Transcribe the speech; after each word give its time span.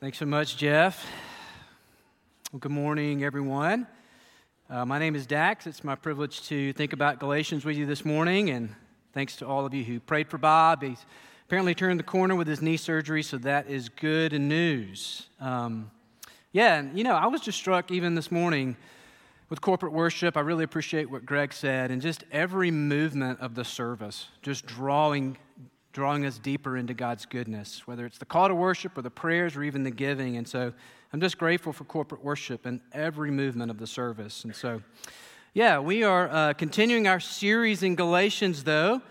Thanks 0.00 0.16
so 0.16 0.24
much, 0.24 0.56
Jeff. 0.56 1.06
Well, 2.50 2.58
good 2.58 2.72
morning, 2.72 3.22
everyone. 3.22 3.86
Uh, 4.70 4.86
my 4.86 4.98
name 4.98 5.14
is 5.14 5.26
Dax. 5.26 5.66
It's 5.66 5.84
my 5.84 5.94
privilege 5.94 6.40
to 6.48 6.72
think 6.72 6.94
about 6.94 7.20
Galatians 7.20 7.66
with 7.66 7.76
you 7.76 7.84
this 7.84 8.02
morning, 8.02 8.48
and 8.48 8.74
thanks 9.12 9.36
to 9.36 9.46
all 9.46 9.66
of 9.66 9.74
you 9.74 9.84
who 9.84 10.00
prayed 10.00 10.30
for 10.30 10.38
Bob. 10.38 10.82
He's 10.82 11.04
apparently 11.44 11.74
turned 11.74 12.00
the 12.00 12.04
corner 12.04 12.34
with 12.34 12.46
his 12.46 12.62
knee 12.62 12.78
surgery, 12.78 13.22
so 13.22 13.36
that 13.36 13.68
is 13.68 13.90
good 13.90 14.32
news. 14.32 15.28
Um, 15.38 15.90
yeah, 16.52 16.78
and 16.78 16.96
you 16.96 17.04
know, 17.04 17.14
I 17.14 17.26
was 17.26 17.42
just 17.42 17.58
struck 17.58 17.90
even 17.90 18.14
this 18.14 18.32
morning 18.32 18.78
with 19.50 19.60
corporate 19.60 19.92
worship. 19.92 20.34
I 20.34 20.40
really 20.40 20.64
appreciate 20.64 21.10
what 21.10 21.26
Greg 21.26 21.52
said, 21.52 21.90
and 21.90 22.00
just 22.00 22.24
every 22.32 22.70
movement 22.70 23.40
of 23.40 23.54
the 23.54 23.66
service, 23.66 24.28
just 24.40 24.64
drawing 24.64 25.36
drawing 25.92 26.24
us 26.24 26.38
deeper 26.38 26.76
into 26.76 26.94
God's 26.94 27.26
goodness, 27.26 27.86
whether 27.86 28.06
it's 28.06 28.18
the 28.18 28.24
call 28.24 28.48
to 28.48 28.54
worship 28.54 28.96
or 28.96 29.02
the 29.02 29.10
prayers 29.10 29.56
or 29.56 29.62
even 29.62 29.82
the 29.82 29.90
giving. 29.90 30.36
And 30.36 30.46
so 30.46 30.72
I'm 31.12 31.20
just 31.20 31.38
grateful 31.38 31.72
for 31.72 31.84
corporate 31.84 32.24
worship 32.24 32.64
and 32.66 32.80
every 32.92 33.30
movement 33.30 33.70
of 33.70 33.78
the 33.78 33.86
service. 33.86 34.44
And 34.44 34.54
so, 34.54 34.82
yeah, 35.52 35.80
we 35.80 36.04
are 36.04 36.28
uh, 36.30 36.52
continuing 36.54 37.08
our 37.08 37.18
series 37.18 37.82
in 37.82 37.96
Galatians, 37.96 38.62
though, 38.62 39.02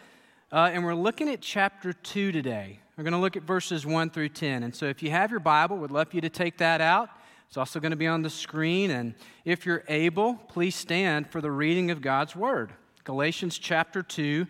uh, 0.52 0.70
and 0.72 0.86
we're 0.86 0.96
looking 0.96 1.28
at 1.28 1.42
chapter 1.42 1.92
2 1.92 2.32
today. 2.32 2.80
We're 2.96 3.04
going 3.04 3.14
to 3.14 3.20
look 3.20 3.36
at 3.36 3.44
verses 3.44 3.86
1 3.86 4.10
through 4.10 4.30
10. 4.30 4.64
And 4.64 4.74
so 4.74 4.86
if 4.86 5.04
you 5.04 5.12
have 5.12 5.32
your 5.32 5.42
Bible, 5.42 5.78
we'd 5.78 5.92
love 5.92 6.10
for 6.10 6.16
you 6.16 6.22
to 6.22 6.30
take 6.30 6.58
that 6.60 6.80
out. 6.80 7.10
It's 7.48 7.58
also 7.58 7.80
going 7.80 7.92
to 7.92 7.98
be 7.98 8.08
on 8.08 8.22
the 8.22 8.30
screen. 8.30 8.92
And 8.92 9.16
if 9.44 9.66
you're 9.66 9.84
able, 9.90 10.36
please 10.36 10.76
stand 10.76 11.30
for 11.30 11.42
the 11.42 11.52
reading 11.52 11.92
of 11.92 12.02
God's 12.02 12.36
Word. 12.36 12.72
Galatians 13.04 13.58
chapter 13.58 14.04
2 14.04 14.46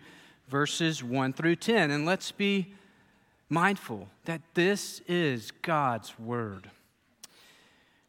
verses 0.50 1.02
1 1.02 1.32
through 1.32 1.56
10. 1.56 1.90
And 1.90 2.04
let's 2.04 2.32
be 2.32 2.74
mindful 3.48 4.08
that 4.24 4.42
this 4.54 5.00
is 5.06 5.50
God's 5.62 6.18
word. 6.18 6.70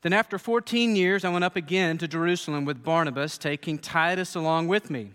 Then, 0.01 0.13
after 0.13 0.39
14 0.39 0.95
years, 0.95 1.23
I 1.23 1.29
went 1.29 1.43
up 1.43 1.55
again 1.55 1.99
to 1.99 2.07
Jerusalem 2.07 2.65
with 2.65 2.83
Barnabas, 2.83 3.37
taking 3.37 3.77
Titus 3.77 4.33
along 4.33 4.67
with 4.67 4.89
me. 4.89 5.11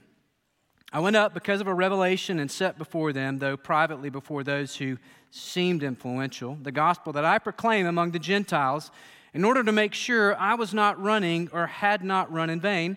I 0.93 1.01
went 1.01 1.17
up 1.17 1.35
because 1.35 1.61
of 1.61 1.67
a 1.67 1.75
revelation 1.75 2.39
and 2.39 2.49
set 2.49 2.79
before 2.79 3.13
them, 3.13 3.39
though 3.39 3.57
privately 3.57 4.11
before 4.11 4.45
those 4.45 4.77
who 4.77 4.99
seemed 5.33 5.83
influential, 5.83 6.57
the 6.63 6.71
gospel 6.71 7.13
that 7.15 7.25
I 7.25 7.39
proclaim 7.41 7.87
among 7.87 8.13
the 8.13 8.21
Gentiles, 8.21 8.93
in 9.35 9.45
order 9.45 9.65
to 9.65 9.73
make 9.73 9.93
sure 9.93 10.37
I 10.37 10.55
was 10.55 10.73
not 10.73 11.03
running 11.03 11.51
or 11.53 11.67
had 11.67 12.05
not 12.05 12.33
run 12.33 12.49
in 12.49 12.61
vain. 12.61 12.97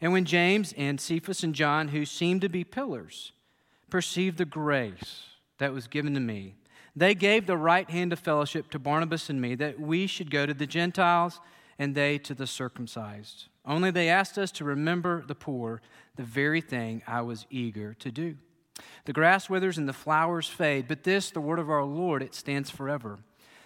And 0.00 0.12
when 0.12 0.24
James 0.24 0.72
and 0.76 1.00
Cephas 1.00 1.42
and 1.42 1.54
John, 1.54 1.88
who 1.88 2.04
seemed 2.04 2.40
to 2.40 2.48
be 2.48 2.64
pillars, 2.64 3.32
perceived 3.90 4.38
the 4.38 4.44
grace 4.44 5.24
that 5.58 5.72
was 5.72 5.88
given 5.88 6.14
to 6.14 6.20
me, 6.20 6.54
they 6.96 7.14
gave 7.14 7.46
the 7.46 7.56
right 7.56 7.88
hand 7.88 8.12
of 8.12 8.18
fellowship 8.18 8.70
to 8.70 8.78
Barnabas 8.78 9.30
and 9.30 9.40
me 9.40 9.54
that 9.56 9.78
we 9.78 10.06
should 10.06 10.30
go 10.30 10.46
to 10.46 10.54
the 10.54 10.66
Gentiles 10.66 11.40
and 11.78 11.94
they 11.94 12.18
to 12.18 12.34
the 12.34 12.46
circumcised. 12.46 13.46
Only 13.64 13.90
they 13.90 14.08
asked 14.08 14.38
us 14.38 14.50
to 14.52 14.64
remember 14.64 15.22
the 15.26 15.34
poor, 15.34 15.82
the 16.16 16.22
very 16.22 16.60
thing 16.60 17.02
I 17.06 17.22
was 17.22 17.46
eager 17.50 17.94
to 17.94 18.10
do. 18.10 18.36
The 19.04 19.12
grass 19.12 19.50
withers 19.50 19.78
and 19.78 19.88
the 19.88 19.92
flowers 19.92 20.48
fade, 20.48 20.88
but 20.88 21.04
this, 21.04 21.30
the 21.30 21.40
word 21.40 21.58
of 21.58 21.70
our 21.70 21.84
Lord, 21.84 22.22
it 22.22 22.34
stands 22.34 22.70
forever. 22.70 23.18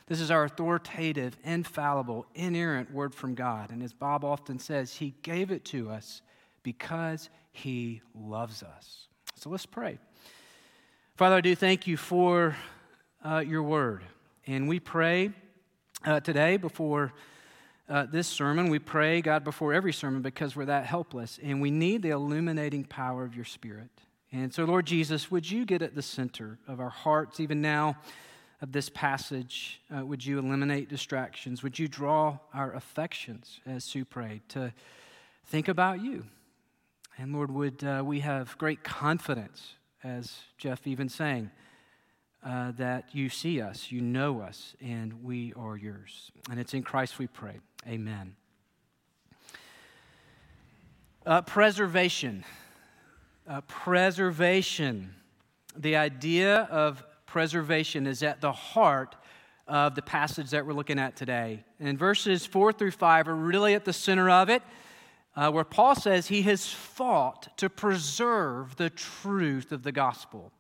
This 0.06 0.20
is 0.20 0.30
our 0.30 0.44
authoritative, 0.44 1.38
infallible, 1.44 2.26
inerrant 2.34 2.92
word 2.92 3.14
from 3.14 3.34
God. 3.34 3.70
And 3.70 3.82
as 3.82 3.92
Bob 3.92 4.24
often 4.24 4.58
says, 4.58 4.96
He 4.96 5.14
gave 5.22 5.50
it 5.50 5.64
to 5.66 5.90
us 5.90 6.20
because 6.64 7.30
He 7.52 8.02
loves 8.12 8.64
us. 8.64 9.06
So 9.36 9.50
let's 9.50 9.66
pray. 9.66 9.98
Father, 11.14 11.36
I 11.36 11.40
do 11.40 11.54
thank 11.54 11.86
you 11.86 11.96
for 11.96 12.56
uh, 13.24 13.38
your 13.38 13.62
word. 13.62 14.02
And 14.48 14.66
we 14.68 14.80
pray 14.80 15.30
uh, 16.04 16.18
today 16.18 16.56
before 16.56 17.12
uh, 17.88 18.06
this 18.10 18.26
sermon, 18.26 18.68
we 18.68 18.80
pray, 18.80 19.20
God, 19.20 19.44
before 19.44 19.72
every 19.72 19.92
sermon 19.92 20.22
because 20.22 20.56
we're 20.56 20.64
that 20.64 20.86
helpless. 20.86 21.38
And 21.40 21.60
we 21.62 21.70
need 21.70 22.02
the 22.02 22.10
illuminating 22.10 22.84
power 22.84 23.22
of 23.22 23.36
your 23.36 23.44
Spirit. 23.44 23.90
And 24.32 24.52
so, 24.52 24.64
Lord 24.64 24.86
Jesus, 24.86 25.30
would 25.30 25.48
you 25.48 25.64
get 25.64 25.82
at 25.82 25.94
the 25.94 26.02
center 26.02 26.58
of 26.66 26.80
our 26.80 26.90
hearts 26.90 27.38
even 27.38 27.62
now? 27.62 27.96
of 28.64 28.72
this 28.72 28.88
passage, 28.88 29.78
uh, 29.94 30.04
would 30.06 30.24
you 30.24 30.38
eliminate 30.38 30.88
distractions? 30.88 31.62
Would 31.62 31.78
you 31.78 31.86
draw 31.86 32.38
our 32.54 32.72
affections, 32.72 33.60
as 33.66 33.84
Sue 33.84 34.06
prayed, 34.06 34.40
to 34.50 34.72
think 35.44 35.68
about 35.68 36.02
you? 36.02 36.24
And 37.16 37.32
Lord, 37.32 37.52
would 37.52 37.84
uh, 37.84 38.02
we 38.04 38.20
have 38.20 38.58
great 38.58 38.82
confidence, 38.82 39.74
as 40.02 40.36
Jeff 40.58 40.84
even 40.86 41.08
sang, 41.08 41.50
uh, 42.44 42.72
that 42.72 43.08
you 43.12 43.28
see 43.28 43.60
us, 43.60 43.92
you 43.92 44.00
know 44.00 44.40
us, 44.40 44.74
and 44.80 45.22
we 45.22 45.52
are 45.56 45.76
yours. 45.76 46.32
And 46.50 46.58
it's 46.58 46.74
in 46.74 46.82
Christ 46.82 47.18
we 47.18 47.28
pray. 47.28 47.60
Amen. 47.86 48.34
Uh, 51.24 51.42
preservation. 51.42 52.44
Uh, 53.48 53.60
preservation. 53.62 55.14
The 55.76 55.96
idea 55.96 56.62
of 56.62 57.04
preservation 57.26 58.08
is 58.08 58.24
at 58.24 58.40
the 58.40 58.52
heart 58.52 59.14
of 59.68 59.94
the 59.94 60.02
passage 60.02 60.50
that 60.50 60.66
we're 60.66 60.72
looking 60.72 60.98
at 60.98 61.16
today. 61.16 61.64
And 61.78 61.98
verses 61.98 62.44
4 62.44 62.72
through 62.72 62.90
5 62.90 63.28
are 63.28 63.34
really 63.34 63.74
at 63.74 63.84
the 63.84 63.92
center 63.92 64.28
of 64.28 64.50
it, 64.50 64.62
uh, 65.36 65.50
where 65.50 65.64
Paul 65.64 65.94
says 65.94 66.28
he 66.28 66.42
has 66.42 66.66
fought 66.66 67.56
to 67.58 67.68
preserve 67.68 68.76
the 68.76 68.90
truth 68.90 69.72
of 69.72 69.82
the 69.82 69.92
gospel. 69.92 70.52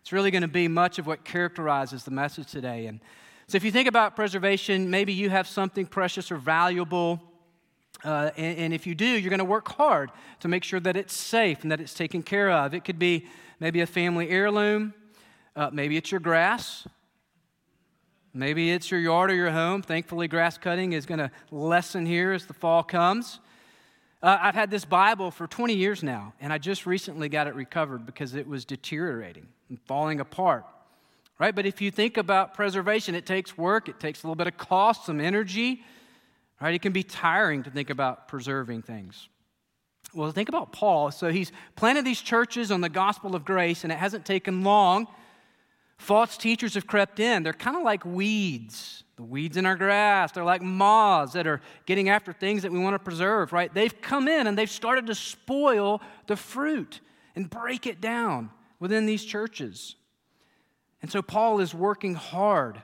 It's 0.00 0.12
really 0.12 0.30
going 0.30 0.42
to 0.42 0.48
be 0.48 0.68
much 0.68 0.98
of 0.98 1.06
what 1.06 1.24
characterizes 1.24 2.04
the 2.04 2.10
message 2.10 2.50
today. 2.50 2.86
And 2.86 3.00
so, 3.46 3.56
if 3.56 3.64
you 3.64 3.70
think 3.70 3.88
about 3.88 4.16
preservation, 4.16 4.90
maybe 4.90 5.12
you 5.12 5.30
have 5.30 5.46
something 5.46 5.86
precious 5.86 6.30
or 6.30 6.36
valuable. 6.36 7.22
Uh, 8.04 8.30
and, 8.36 8.58
and 8.58 8.74
if 8.74 8.86
you 8.86 8.94
do, 8.94 9.06
you're 9.06 9.30
going 9.30 9.38
to 9.38 9.44
work 9.44 9.68
hard 9.68 10.10
to 10.40 10.48
make 10.48 10.64
sure 10.64 10.80
that 10.80 10.96
it's 10.96 11.14
safe 11.14 11.62
and 11.62 11.72
that 11.72 11.80
it's 11.80 11.94
taken 11.94 12.22
care 12.22 12.50
of. 12.50 12.74
It 12.74 12.84
could 12.84 12.98
be 12.98 13.26
maybe 13.58 13.80
a 13.80 13.86
family 13.86 14.28
heirloom, 14.28 14.94
uh, 15.56 15.70
maybe 15.72 15.96
it's 15.96 16.10
your 16.10 16.20
grass. 16.20 16.86
Maybe 18.34 18.70
it's 18.70 18.90
your 18.90 19.00
yard 19.00 19.30
or 19.30 19.34
your 19.34 19.50
home. 19.50 19.82
Thankfully, 19.82 20.28
grass 20.28 20.58
cutting 20.58 20.92
is 20.92 21.06
going 21.06 21.18
to 21.18 21.30
lessen 21.50 22.06
here 22.06 22.32
as 22.32 22.46
the 22.46 22.52
fall 22.52 22.84
comes. 22.84 23.40
Uh, 24.22 24.36
I've 24.40 24.54
had 24.54 24.70
this 24.70 24.84
Bible 24.84 25.30
for 25.30 25.46
20 25.46 25.74
years 25.74 26.02
now, 26.02 26.32
and 26.40 26.52
I 26.52 26.58
just 26.58 26.86
recently 26.86 27.28
got 27.28 27.46
it 27.46 27.54
recovered 27.54 28.04
because 28.04 28.34
it 28.34 28.48
was 28.48 28.64
deteriorating 28.64 29.46
and 29.68 29.80
falling 29.82 30.20
apart. 30.20 30.64
Right? 31.38 31.54
But 31.54 31.66
if 31.66 31.80
you 31.80 31.92
think 31.92 32.16
about 32.16 32.54
preservation, 32.54 33.14
it 33.14 33.24
takes 33.24 33.56
work, 33.56 33.88
it 33.88 34.00
takes 34.00 34.22
a 34.22 34.26
little 34.26 34.34
bit 34.34 34.48
of 34.48 34.56
cost, 34.56 35.06
some 35.06 35.20
energy. 35.20 35.84
Right? 36.60 36.74
It 36.74 36.82
can 36.82 36.92
be 36.92 37.04
tiring 37.04 37.62
to 37.62 37.70
think 37.70 37.90
about 37.90 38.26
preserving 38.26 38.82
things. 38.82 39.28
Well, 40.12 40.32
think 40.32 40.48
about 40.48 40.72
Paul. 40.72 41.12
So 41.12 41.30
he's 41.30 41.52
planted 41.76 42.04
these 42.04 42.20
churches 42.20 42.72
on 42.72 42.80
the 42.80 42.88
gospel 42.88 43.36
of 43.36 43.44
grace, 43.44 43.84
and 43.84 43.92
it 43.92 43.98
hasn't 43.98 44.24
taken 44.24 44.64
long 44.64 45.06
False 45.98 46.36
teachers 46.36 46.74
have 46.74 46.86
crept 46.86 47.20
in. 47.20 47.42
They're 47.42 47.52
kind 47.52 47.76
of 47.76 47.82
like 47.82 48.04
weeds, 48.04 49.02
the 49.18 49.24
weeds 49.24 49.56
in 49.56 49.66
our 49.66 49.74
grass. 49.74 50.30
They're 50.30 50.44
like 50.44 50.62
moths 50.62 51.32
that 51.32 51.48
are 51.48 51.60
getting 51.86 52.08
after 52.08 52.32
things 52.32 52.62
that 52.62 52.70
we 52.70 52.78
want 52.78 52.94
to 52.94 53.00
preserve, 53.00 53.52
right? 53.52 53.72
They've 53.74 54.00
come 54.00 54.28
in 54.28 54.46
and 54.46 54.56
they've 54.56 54.70
started 54.70 55.08
to 55.08 55.14
spoil 55.14 56.00
the 56.28 56.36
fruit 56.36 57.00
and 57.34 57.50
break 57.50 57.84
it 57.84 58.00
down 58.00 58.50
within 58.78 59.06
these 59.06 59.24
churches. 59.24 59.96
And 61.02 61.10
so 61.10 61.20
Paul 61.20 61.58
is 61.58 61.74
working 61.74 62.14
hard 62.14 62.80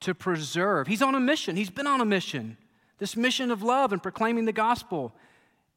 to 0.00 0.12
preserve. 0.12 0.88
He's 0.88 1.02
on 1.02 1.14
a 1.14 1.20
mission, 1.20 1.54
he's 1.54 1.70
been 1.70 1.86
on 1.86 2.00
a 2.00 2.04
mission, 2.04 2.56
this 2.98 3.16
mission 3.16 3.52
of 3.52 3.62
love 3.62 3.92
and 3.92 4.02
proclaiming 4.02 4.44
the 4.44 4.52
gospel. 4.52 5.14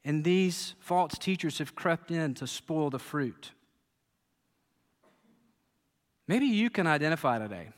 And 0.03 0.23
these 0.23 0.73
false 0.79 1.19
teachers 1.19 1.59
have 1.59 1.75
crept 1.75 2.09
in 2.09 2.33
to 2.35 2.47
spoil 2.47 2.89
the 2.89 2.97
fruit. 2.97 3.51
Maybe 6.27 6.47
you 6.47 6.71
can 6.71 6.87
identify 6.87 7.37
today. 7.37 7.69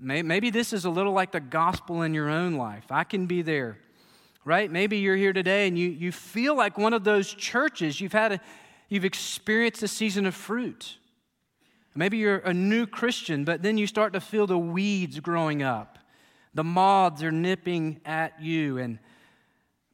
Maybe 0.00 0.50
this 0.50 0.72
is 0.72 0.84
a 0.84 0.90
little 0.90 1.12
like 1.12 1.32
the 1.32 1.40
gospel 1.40 2.02
in 2.02 2.14
your 2.14 2.28
own 2.28 2.54
life. 2.54 2.84
I 2.90 3.02
can 3.02 3.26
be 3.26 3.42
there, 3.42 3.78
right? 4.44 4.70
Maybe 4.70 4.98
you're 4.98 5.16
here 5.16 5.32
today 5.32 5.66
and 5.66 5.76
you, 5.76 5.88
you 5.88 6.12
feel 6.12 6.56
like 6.56 6.78
one 6.78 6.92
of 6.92 7.02
those 7.02 7.34
churches. 7.34 8.00
You've 8.00 8.12
had 8.12 8.32
a, 8.32 8.40
you've 8.88 9.04
experienced 9.04 9.82
a 9.82 9.88
season 9.88 10.24
of 10.24 10.36
fruit. 10.36 10.98
Maybe 11.96 12.18
you're 12.18 12.38
a 12.38 12.54
new 12.54 12.86
Christian, 12.86 13.44
but 13.44 13.62
then 13.62 13.76
you 13.76 13.88
start 13.88 14.12
to 14.12 14.20
feel 14.20 14.46
the 14.46 14.56
weeds 14.56 15.18
growing 15.18 15.64
up. 15.64 15.98
The 16.54 16.62
moths 16.62 17.24
are 17.24 17.32
nipping 17.32 18.00
at 18.04 18.40
you 18.40 18.78
and 18.78 19.00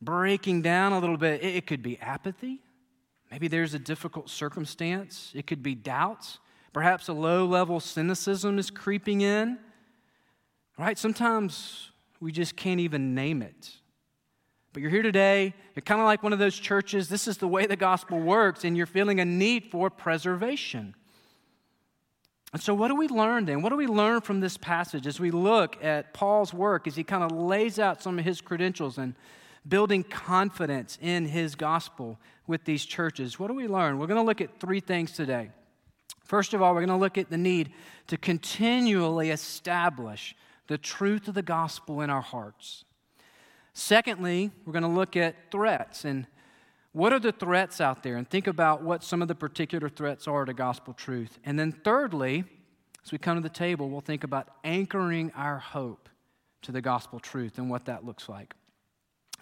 breaking 0.03 0.61
down 0.61 0.93
a 0.93 0.99
little 0.99 1.17
bit. 1.17 1.43
It, 1.43 1.57
it 1.57 1.67
could 1.67 1.83
be 1.83 1.99
apathy. 1.99 2.61
Maybe 3.31 3.49
there's 3.49 3.73
a 3.73 3.79
difficult 3.79 4.29
circumstance. 4.29 5.33
It 5.35 5.47
could 5.47 5.63
be 5.63 5.75
doubts. 5.75 6.41
Perhaps 6.75 7.09
a 7.09 7.15
low 7.15 7.47
level 7.47 7.81
cynicism 7.81 8.59
is 8.59 8.71
creeping 8.71 9.23
in. 9.23 9.59
Right? 10.79 10.99
Sometimes 10.99 11.91
we 12.21 12.33
just 12.33 12.57
can't 12.57 12.81
even 12.81 13.15
name 13.15 13.43
it. 13.43 13.71
But 14.73 14.83
you're 14.83 14.91
here 14.91 15.03
today, 15.03 15.55
you're 15.77 15.83
kind 15.83 16.01
of 16.01 16.05
like 16.05 16.25
one 16.25 16.33
of 16.33 16.41
those 16.41 16.59
churches, 16.59 17.09
this 17.09 17.29
is 17.29 17.39
the 17.39 17.47
way 17.47 17.67
the 17.67 17.77
gospel 17.77 18.19
works, 18.19 18.65
and 18.65 18.77
you're 18.77 18.87
feeling 18.87 19.21
a 19.21 19.25
need 19.25 19.71
for 19.71 19.89
preservation. 19.89 20.97
And 22.53 22.61
so, 22.61 22.75
what 22.75 22.89
do 22.89 22.97
we 22.97 23.07
learn 23.07 23.45
then? 23.45 23.63
What 23.63 23.71
do 23.71 23.77
we 23.77 23.87
learn 23.87 24.21
from 24.21 24.41
this 24.41 24.57
passage 24.57 25.07
as 25.07 25.21
we 25.21 25.31
look 25.31 25.83
at 25.83 26.13
Paul's 26.13 26.53
work 26.53 26.87
as 26.87 26.97
he 26.97 27.05
kind 27.05 27.23
of 27.23 27.33
lays 27.33 27.79
out 27.79 28.03
some 28.03 28.19
of 28.19 28.25
his 28.25 28.41
credentials 28.41 28.99
and 28.99 29.15
building 29.67 30.03
confidence 30.03 30.99
in 31.01 31.27
his 31.27 31.55
gospel 31.55 32.19
with 32.47 32.65
these 32.65 32.85
churches? 32.85 33.39
What 33.39 33.49
do 33.49 33.55
we 33.55 33.69
learn? 33.69 33.99
We're 33.99 34.07
going 34.07 34.21
to 34.21 34.27
look 34.27 34.41
at 34.41 34.61
three 34.61 34.81
things 34.81 35.13
today. 35.13 35.51
First 36.25 36.55
of 36.55 36.63
all, 36.63 36.75
we're 36.75 36.81
going 36.81 36.89
to 36.89 36.97
look 36.97 37.19
at 37.19 37.31
the 37.31 37.39
need 37.39 37.73
to 38.09 38.17
continually 38.17 39.31
establish 39.31 40.35
the 40.67 40.79
truth 40.79 41.29
of 41.29 41.35
the 41.35 41.43
gospel 41.43 42.01
in 42.01 42.11
our 42.11 42.21
hearts. 42.21 42.85
Secondly, 43.73 44.51
we're 44.65 44.73
going 44.73 44.83
to 44.83 44.89
look 44.89 45.17
at 45.17 45.51
threats 45.51 46.05
and 46.05 46.27
what 46.93 47.13
are 47.13 47.19
the 47.19 47.33
threats 47.33 47.81
out 47.81 48.05
there 48.05 48.17
and 48.17 48.29
think 48.29 48.47
about 48.47 48.83
what 48.83 49.03
some 49.03 49.21
of 49.21 49.27
the 49.27 49.35
particular 49.35 49.89
threats 49.89 50.29
are 50.29 50.45
to 50.45 50.55
gospel 50.55 50.95
truth. 50.95 51.39
And 51.45 51.59
then 51.59 51.73
thirdly, 51.73 52.45
as 53.05 53.11
we 53.11 53.19
come 53.19 53.37
to 53.37 53.43
the 53.43 53.49
table, 53.49 53.91
we'll 53.91 54.01
think 54.01 54.23
about 54.23 54.49
anchoring 54.63 55.33
our 55.35 55.59
hope 55.59 56.09
to 56.63 56.73
the 56.73 56.81
gospel 56.81 57.19
truth 57.19 57.59
and 57.59 57.69
what 57.69 57.87
that 57.87 58.05
looks 58.05 58.29
like. 58.29 58.55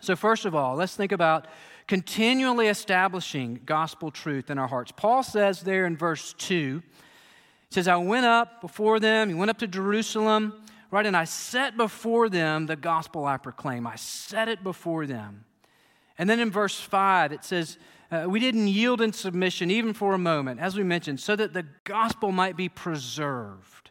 So, 0.01 0.17
first 0.17 0.47
of 0.47 0.55
all, 0.55 0.75
let's 0.75 0.97
think 0.97 1.13
about 1.13 1.47
continually 1.87 2.67
establishing 2.67 3.61
gospel 3.65 4.11
truth 4.11 4.51
in 4.51 4.59
our 4.59 4.67
hearts. 4.67 4.91
Paul 4.91 5.23
says 5.23 5.61
there 5.61 5.87
in 5.87 5.97
verse 5.97 6.33
2, 6.39 6.83
he 6.83 7.75
says, 7.75 7.87
I 7.87 7.97
went 7.97 8.27
up 8.27 8.61
before 8.61 8.99
them, 8.99 9.29
he 9.29 9.35
went 9.35 9.51
up 9.51 9.59
to 9.59 9.69
Jerusalem, 9.69 10.55
right, 10.93 11.07
and 11.07 11.17
I 11.17 11.25
set 11.25 11.77
before 11.77 12.29
them 12.29 12.67
the 12.67 12.77
gospel 12.77 13.25
I 13.25 13.39
proclaim. 13.39 13.87
I 13.87 13.97
set 13.97 14.49
it 14.49 14.63
before 14.63 15.07
them. 15.07 15.45
And 16.19 16.31
then 16.31 16.39
in 16.39 16.51
verse 16.51 16.79
5, 16.79 17.33
it 17.33 17.45
says, 17.45 17.79
uh, 18.11 18.27
We 18.29 18.39
didn't 18.39 18.69
yield 18.69 19.01
in 19.01 19.13
submission 19.13 19.71
even 19.71 19.95
for 19.95 20.15
a 20.15 20.19
moment, 20.19 20.61
as 20.61 20.77
we 20.77 20.85
mentioned, 20.85 21.19
so 21.19 21.35
that 21.35 21.55
the 21.55 21.67
gospel 21.85 22.31
might 22.31 22.57
be 22.57 22.69
preserved. 22.69 23.91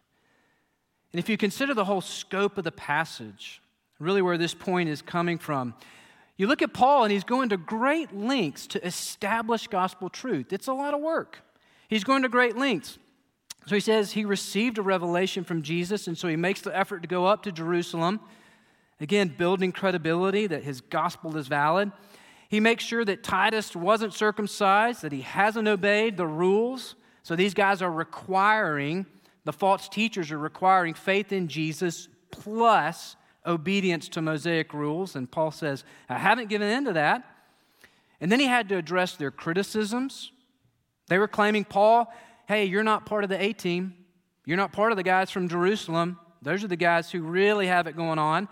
And 1.11 1.19
if 1.19 1.27
you 1.27 1.35
consider 1.35 1.73
the 1.73 1.85
whole 1.85 2.01
scope 2.01 2.57
of 2.57 2.63
the 2.63 2.71
passage, 2.71 3.61
really 3.99 4.21
where 4.21 4.37
this 4.37 4.53
point 4.53 4.87
is 4.87 5.01
coming 5.01 5.37
from, 5.37 5.73
you 6.37 6.47
look 6.47 6.61
at 6.61 6.73
Paul, 6.73 7.03
and 7.03 7.11
he's 7.11 7.23
going 7.23 7.49
to 7.49 7.57
great 7.57 8.15
lengths 8.15 8.67
to 8.67 8.85
establish 8.85 9.67
gospel 9.67 10.09
truth. 10.09 10.53
It's 10.53 10.67
a 10.67 10.73
lot 10.73 10.93
of 10.93 11.01
work. 11.01 11.39
He's 11.87 12.03
going 12.03 12.21
to 12.21 12.29
great 12.29 12.57
lengths. 12.57 12.97
So 13.67 13.75
he 13.75 13.81
says 13.81 14.11
he 14.11 14.25
received 14.25 14.77
a 14.77 14.81
revelation 14.81 15.43
from 15.43 15.61
Jesus, 15.61 16.07
and 16.07 16.17
so 16.17 16.27
he 16.27 16.35
makes 16.35 16.61
the 16.61 16.75
effort 16.77 17.01
to 17.01 17.07
go 17.07 17.25
up 17.25 17.43
to 17.43 17.51
Jerusalem. 17.51 18.19
Again, 18.99 19.33
building 19.37 19.71
credibility 19.71 20.47
that 20.47 20.63
his 20.63 20.81
gospel 20.81 21.37
is 21.37 21.47
valid. 21.47 21.91
He 22.49 22.59
makes 22.59 22.83
sure 22.83 23.05
that 23.05 23.23
Titus 23.23 23.75
wasn't 23.75 24.13
circumcised, 24.13 25.03
that 25.03 25.11
he 25.11 25.21
hasn't 25.21 25.67
obeyed 25.67 26.17
the 26.17 26.27
rules. 26.27 26.95
So 27.23 27.35
these 27.35 27.53
guys 27.53 27.81
are 27.81 27.91
requiring, 27.91 29.05
the 29.45 29.53
false 29.53 29.87
teachers 29.87 30.31
are 30.31 30.37
requiring 30.37 30.93
faith 30.93 31.31
in 31.31 31.47
Jesus 31.47 32.09
plus 32.29 33.15
obedience 33.45 34.09
to 34.09 34.21
Mosaic 34.21 34.73
rules. 34.73 35.15
And 35.15 35.31
Paul 35.31 35.51
says, 35.51 35.83
I 36.09 36.17
haven't 36.17 36.49
given 36.49 36.69
in 36.69 36.85
to 36.85 36.93
that. 36.93 37.23
And 38.19 38.31
then 38.31 38.39
he 38.39 38.45
had 38.47 38.69
to 38.69 38.77
address 38.77 39.15
their 39.15 39.31
criticisms. 39.31 40.31
They 41.07 41.17
were 41.17 41.27
claiming, 41.27 41.65
Paul, 41.65 42.13
hey, 42.51 42.65
you're 42.65 42.83
not 42.83 43.05
part 43.05 43.23
of 43.23 43.29
the 43.29 43.41
A 43.41 43.53
team. 43.53 43.93
You're 44.45 44.57
not 44.57 44.73
part 44.73 44.91
of 44.91 44.97
the 44.97 45.03
guys 45.03 45.31
from 45.31 45.47
Jerusalem. 45.47 46.19
Those 46.41 46.65
are 46.65 46.67
the 46.67 46.75
guys 46.75 47.09
who 47.09 47.21
really 47.21 47.67
have 47.67 47.87
it 47.87 47.95
going 47.95 48.19
on. 48.19 48.49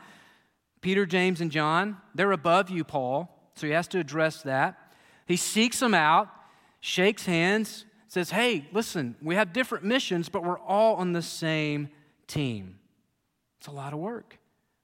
Peter, 0.80 1.06
James, 1.06 1.42
and 1.42 1.52
John, 1.52 1.98
they're 2.16 2.32
above 2.32 2.70
you, 2.70 2.86
Paul. 2.86 3.52
So 3.56 3.68
he 3.68 3.74
has 3.74 3.90
to 3.90 4.00
address 4.00 4.42
that. 4.44 4.78
He 5.26 5.36
seeks 5.36 5.82
them 5.82 5.94
out, 5.94 6.30
shakes 6.80 7.26
hands, 7.26 7.84
says, 8.08 8.30
hey, 8.30 8.66
listen, 8.72 9.18
we 9.22 9.36
have 9.36 9.52
different 9.52 9.84
missions, 9.84 10.30
but 10.30 10.46
we're 10.46 10.60
all 10.60 10.96
on 10.96 11.12
the 11.12 11.22
same 11.22 11.90
team. 12.26 12.80
It's 13.58 13.68
a 13.68 13.72
lot 13.72 13.92
of 13.92 14.00
work. 14.00 14.40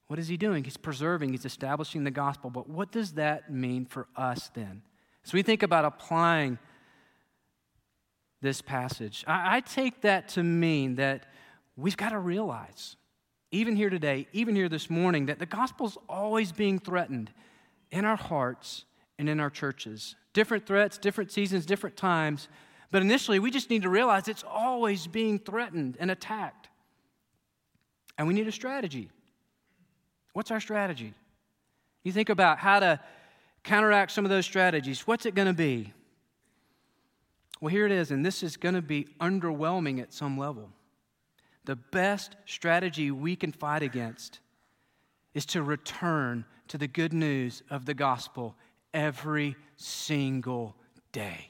What 0.08 0.20
is 0.20 0.28
he 0.28 0.36
doing? 0.36 0.66
He's 0.66 0.76
preserving, 0.76 1.32
he's 1.32 1.46
establishing 1.46 2.04
the 2.04 2.12
gospel. 2.12 2.50
But 2.50 2.68
what 2.68 2.92
does 2.92 3.14
that 3.14 3.50
mean 3.50 3.86
for 3.86 4.08
us 4.18 4.52
then? 4.54 4.82
So 5.24 5.36
we 5.36 5.42
think 5.42 5.64
about 5.64 5.86
applying 5.86 6.60
this 8.46 8.62
passage. 8.62 9.26
I, 9.28 9.58
I 9.58 9.60
take 9.60 10.02
that 10.02 10.30
to 10.30 10.44
mean 10.44 10.96
that 10.96 11.26
we've 11.76 11.98
got 11.98 12.10
to 12.10 12.20
realize, 12.20 12.96
even 13.52 13.76
here 13.76 13.90
today, 13.90 14.28
even 14.32 14.56
here 14.56 14.70
this 14.70 14.90
morning, 14.90 15.26
that 15.26 15.40
the 15.40 15.46
gospel's 15.46 15.98
always 16.08 16.54
being 16.54 16.80
threatened 16.80 17.34
in 17.92 18.06
our 18.06 18.16
hearts 18.16 18.86
and 19.20 19.28
in 19.28 19.40
our 19.40 19.50
churches. 19.50 20.16
Different 20.34 20.66
threats, 20.66 20.98
different 20.98 21.32
seasons, 21.32 21.66
different 21.66 21.98
times. 21.98 22.48
But 22.92 23.02
initially, 23.02 23.40
we 23.40 23.52
just 23.52 23.70
need 23.70 23.82
to 23.82 23.90
realize 23.90 24.28
it's 24.28 24.44
always 24.48 25.08
being 25.08 25.40
threatened 25.40 25.98
and 26.00 26.12
attacked. 26.12 26.70
And 28.18 28.28
we 28.28 28.34
need 28.34 28.48
a 28.48 28.52
strategy. 28.52 29.10
What's 30.34 30.52
our 30.52 30.60
strategy? 30.60 31.14
You 32.04 32.12
think 32.12 32.30
about 32.30 32.60
how 32.60 32.80
to 32.80 33.00
counteract 33.64 34.12
some 34.12 34.24
of 34.24 34.30
those 34.30 34.46
strategies. 34.46 35.08
What's 35.08 35.26
it 35.26 35.34
going 35.34 35.48
to 35.48 35.54
be? 35.54 35.94
Well, 37.66 37.72
here 37.72 37.88
it 37.88 37.92
is, 37.92 38.12
and 38.12 38.24
this 38.24 38.44
is 38.44 38.58
going 38.58 38.76
to 38.76 38.82
be 38.84 39.08
underwhelming 39.20 40.00
at 40.00 40.14
some 40.14 40.38
level. 40.38 40.70
The 41.64 41.76
best 41.76 42.36
strategy 42.46 43.10
we 43.10 43.36
can 43.36 43.52
fight 43.52 43.82
against 43.82 44.40
is 45.34 45.48
to 45.48 45.64
return 45.64 46.46
to 46.68 46.78
the 46.78 46.88
good 46.88 47.12
news 47.12 47.64
of 47.72 47.88
the 47.88 47.96
gospel 47.96 48.56
every 48.94 49.56
single 49.78 50.76
day. 51.12 51.48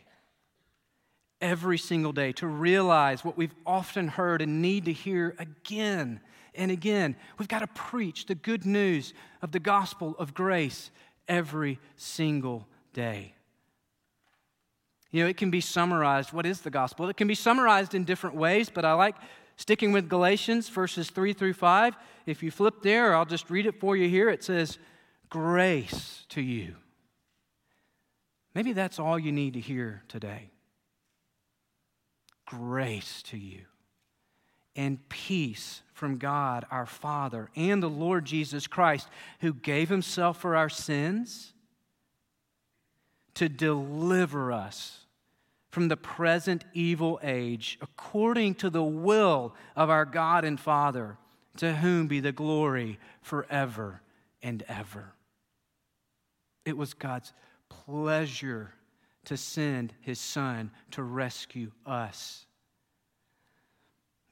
Every 1.41 1.77
single 1.77 2.13
day, 2.13 2.31
to 2.31 2.48
realize 2.48 3.25
what 3.25 3.36
we've 3.36 3.53
often 3.65 4.07
heard 4.07 4.41
and 4.41 4.62
need 4.62 4.86
to 4.86 4.93
hear 4.93 5.36
again 5.38 6.22
and 6.53 6.72
again. 6.72 7.17
We've 7.38 7.50
got 7.50 7.60
to 7.60 7.67
preach 7.67 8.27
the 8.27 8.36
good 8.36 8.65
news 8.65 9.13
of 9.41 9.51
the 9.51 9.60
gospel 9.60 10.15
of 10.17 10.34
grace 10.34 10.91
every 11.27 11.77
single 11.98 12.69
day. 12.93 13.35
You 15.15 15.24
know, 15.24 15.29
it 15.29 15.38
can 15.38 15.50
be 15.50 15.62
summarized. 15.62 16.34
What 16.34 16.45
is 16.45 16.60
the 16.60 16.69
gospel? 16.69 17.07
It 17.07 17.15
can 17.15 17.29
be 17.29 17.36
summarized 17.36 17.93
in 17.95 18.03
different 18.03 18.36
ways, 18.36 18.69
but 18.69 18.84
I 18.84 18.91
like 18.91 19.15
sticking 19.55 19.93
with 19.93 20.10
Galatians 20.10 20.67
verses 20.67 21.10
3 21.10 21.31
through 21.31 21.53
5. 21.53 21.95
If 22.25 22.43
you 22.43 22.51
flip 22.51 22.81
there, 22.81 23.15
I'll 23.15 23.24
just 23.24 23.50
read 23.50 23.65
it 23.65 23.79
for 23.79 23.95
you 23.95 24.10
here. 24.10 24.29
It 24.29 24.43
says, 24.43 24.77
Grace 25.29 26.25
to 26.27 26.41
you. 26.41 26.75
Maybe 28.53 28.74
that's 28.74 29.00
all 29.00 29.17
you 29.17 29.31
need 29.31 29.53
to 29.53 29.62
hear 29.62 30.03
today. 30.10 30.50
Grace 32.45 33.24
to 33.27 33.38
you 33.38 33.62
and 34.75 35.07
peace 35.07 35.81
from 35.93 36.17
God 36.17 36.65
our 36.72 36.86
Father 36.86 37.50
and 37.55 37.81
the 37.81 37.89
Lord 37.89 38.25
Jesus 38.25 38.67
Christ, 38.67 39.07
who 39.39 39.53
gave 39.53 39.88
himself 39.88 40.41
for 40.41 40.57
our 40.57 40.67
sins 40.67 41.53
to 43.36 43.48
deliver 43.48 44.51
us 44.51 45.04
from 45.75 45.89
the 45.89 45.98
present 45.98 46.65
evil 46.74 47.20
age, 47.22 47.77
according 47.82 48.55
to 48.55 48.72
the 48.72 48.84
will 48.84 49.53
of 49.75 49.91
our 49.91 50.05
God 50.05 50.44
and 50.44 50.60
Father, 50.60 51.17
to 51.58 51.75
whom 51.75 52.08
be 52.08 52.20
the 52.20 52.32
glory 52.32 52.98
forever 53.22 54.01
and 54.41 54.63
ever. 54.67 55.13
It 56.65 56.75
was 56.75 56.96
God's 56.96 57.32
pleasure 57.70 58.74
to 59.25 59.38
send 59.38 59.94
his 60.01 60.20
Son 60.20 60.72
to 60.91 61.03
rescue 61.03 61.72
us 61.86 62.46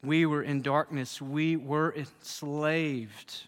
we 0.03 0.25
were 0.25 0.43
in 0.43 0.62
darkness. 0.62 1.21
We 1.21 1.55
were 1.55 1.95
enslaved. 1.95 3.43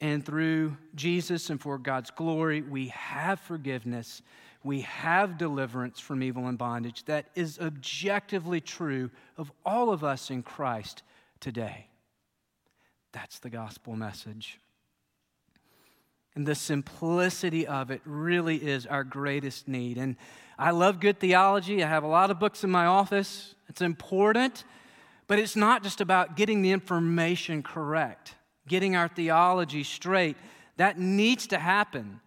And 0.00 0.24
through 0.24 0.76
Jesus 0.94 1.48
and 1.48 1.60
for 1.60 1.78
God's 1.78 2.10
glory, 2.10 2.60
we 2.60 2.88
have 2.88 3.40
forgiveness. 3.40 4.20
We 4.66 4.80
have 4.80 5.38
deliverance 5.38 6.00
from 6.00 6.24
evil 6.24 6.48
and 6.48 6.58
bondage 6.58 7.04
that 7.04 7.26
is 7.36 7.60
objectively 7.60 8.60
true 8.60 9.12
of 9.36 9.52
all 9.64 9.90
of 9.90 10.02
us 10.02 10.28
in 10.28 10.42
Christ 10.42 11.04
today. 11.38 11.86
That's 13.12 13.38
the 13.38 13.48
gospel 13.48 13.94
message. 13.94 14.58
And 16.34 16.44
the 16.44 16.56
simplicity 16.56 17.64
of 17.64 17.92
it 17.92 18.00
really 18.04 18.56
is 18.56 18.86
our 18.86 19.04
greatest 19.04 19.68
need. 19.68 19.98
And 19.98 20.16
I 20.58 20.72
love 20.72 20.98
good 20.98 21.20
theology. 21.20 21.84
I 21.84 21.88
have 21.88 22.02
a 22.02 22.08
lot 22.08 22.32
of 22.32 22.40
books 22.40 22.64
in 22.64 22.70
my 22.70 22.86
office. 22.86 23.54
It's 23.68 23.82
important, 23.82 24.64
but 25.28 25.38
it's 25.38 25.54
not 25.54 25.84
just 25.84 26.00
about 26.00 26.34
getting 26.34 26.62
the 26.62 26.72
information 26.72 27.62
correct, 27.62 28.34
getting 28.66 28.96
our 28.96 29.06
theology 29.06 29.84
straight. 29.84 30.36
That 30.76 30.98
needs 30.98 31.46
to 31.46 31.58
happen. 31.58 32.20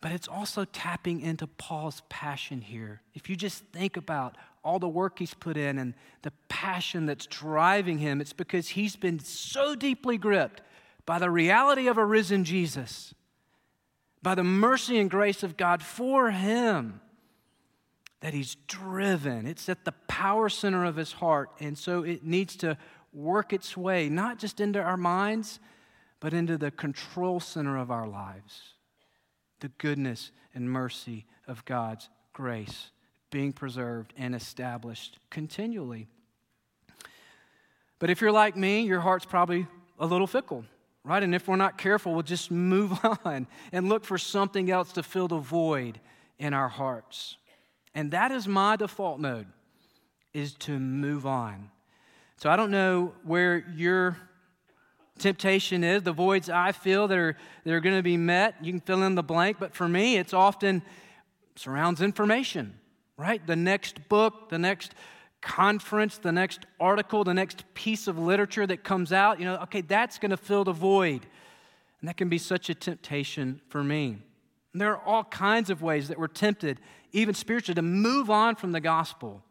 But 0.00 0.12
it's 0.12 0.28
also 0.28 0.64
tapping 0.64 1.20
into 1.20 1.46
Paul's 1.46 2.02
passion 2.08 2.62
here. 2.62 3.02
If 3.14 3.28
you 3.28 3.36
just 3.36 3.64
think 3.66 3.96
about 3.96 4.36
all 4.64 4.78
the 4.78 4.88
work 4.88 5.18
he's 5.18 5.34
put 5.34 5.56
in 5.56 5.78
and 5.78 5.94
the 6.22 6.32
passion 6.48 7.06
that's 7.06 7.26
driving 7.26 7.98
him, 7.98 8.20
it's 8.20 8.32
because 8.32 8.68
he's 8.68 8.96
been 8.96 9.18
so 9.18 9.74
deeply 9.74 10.16
gripped 10.16 10.62
by 11.04 11.18
the 11.18 11.30
reality 11.30 11.86
of 11.86 11.98
a 11.98 12.04
risen 12.04 12.44
Jesus, 12.44 13.14
by 14.22 14.34
the 14.34 14.44
mercy 14.44 14.98
and 14.98 15.10
grace 15.10 15.42
of 15.42 15.56
God 15.56 15.82
for 15.82 16.30
him, 16.30 17.00
that 18.20 18.34
he's 18.34 18.54
driven. 18.66 19.46
It's 19.46 19.68
at 19.68 19.84
the 19.84 19.92
power 20.08 20.48
center 20.48 20.84
of 20.84 20.96
his 20.96 21.12
heart. 21.12 21.50
And 21.58 21.76
so 21.76 22.02
it 22.02 22.24
needs 22.24 22.56
to 22.56 22.76
work 23.12 23.52
its 23.52 23.76
way, 23.76 24.08
not 24.08 24.38
just 24.38 24.60
into 24.60 24.80
our 24.80 24.96
minds, 24.96 25.58
but 26.20 26.32
into 26.34 26.56
the 26.56 26.70
control 26.70 27.40
center 27.40 27.76
of 27.76 27.90
our 27.90 28.06
lives. 28.06 28.74
The 29.60 29.68
goodness 29.78 30.30
and 30.54 30.70
mercy 30.70 31.26
of 31.46 31.64
God's 31.64 32.08
grace 32.32 32.90
being 33.30 33.52
preserved 33.52 34.12
and 34.16 34.34
established 34.34 35.18
continually. 35.30 36.08
But 37.98 38.10
if 38.10 38.20
you're 38.20 38.32
like 38.32 38.56
me, 38.56 38.82
your 38.82 39.00
heart's 39.00 39.26
probably 39.26 39.66
a 39.98 40.06
little 40.06 40.26
fickle 40.26 40.64
right? 41.04 41.22
And 41.22 41.34
if 41.34 41.48
we're 41.48 41.56
not 41.56 41.78
careful, 41.78 42.12
we'll 42.12 42.22
just 42.22 42.50
move 42.72 42.98
on 43.24 43.46
and 43.72 43.88
look 43.88 44.04
for 44.04 44.18
something 44.18 44.70
else 44.70 44.92
to 44.92 45.02
fill 45.02 45.28
the 45.28 45.38
void 45.38 46.00
in 46.38 46.54
our 46.54 46.68
hearts. 46.68 47.36
And 47.94 48.10
that 48.12 48.30
is 48.30 48.46
my 48.46 48.76
default 48.76 49.20
mode 49.20 49.46
is 50.32 50.54
to 50.54 50.78
move 50.78 51.26
on. 51.26 51.70
So 52.36 52.48
I 52.48 52.56
don't 52.56 52.70
know 52.70 53.12
where 53.24 53.66
your 53.74 54.16
temptation 55.20 55.84
is, 55.84 56.02
the 56.02 56.12
voids 56.12 56.50
I 56.50 56.72
feel 56.72 57.06
that 57.08 57.18
are, 57.18 57.36
that 57.64 57.72
are 57.72 57.80
going 57.80 57.96
to 57.96 58.02
be 58.02 58.16
met. 58.16 58.56
You 58.62 58.72
can 58.72 58.80
fill 58.80 59.02
in 59.04 59.14
the 59.14 59.22
blank, 59.22 59.58
but 59.60 59.74
for 59.74 59.88
me, 59.88 60.16
it's 60.16 60.34
often 60.34 60.82
surrounds 61.54 62.00
information, 62.00 62.74
right? 63.16 63.46
The 63.46 63.56
next 63.56 64.08
book, 64.08 64.48
the 64.48 64.58
next 64.58 64.94
conference, 65.40 66.18
the 66.18 66.32
next 66.32 66.66
article, 66.78 67.24
the 67.24 67.34
next 67.34 67.64
piece 67.74 68.08
of 68.08 68.18
literature 68.18 68.66
that 68.66 68.84
comes 68.84 69.12
out, 69.12 69.38
you 69.38 69.44
know, 69.44 69.56
okay, 69.58 69.80
that's 69.80 70.18
going 70.18 70.30
to 70.30 70.36
fill 70.36 70.64
the 70.64 70.72
void. 70.72 71.26
And 72.00 72.08
that 72.08 72.16
can 72.16 72.28
be 72.28 72.38
such 72.38 72.70
a 72.70 72.74
temptation 72.74 73.60
for 73.68 73.84
me. 73.84 74.18
And 74.72 74.80
there 74.80 74.90
are 74.96 75.02
all 75.04 75.24
kinds 75.24 75.70
of 75.70 75.82
ways 75.82 76.08
that 76.08 76.18
we're 76.18 76.28
tempted, 76.28 76.80
even 77.12 77.34
spiritually, 77.34 77.74
to 77.74 77.82
move 77.82 78.30
on 78.30 78.56
from 78.56 78.72
the 78.72 78.80
gospel. 78.80 79.42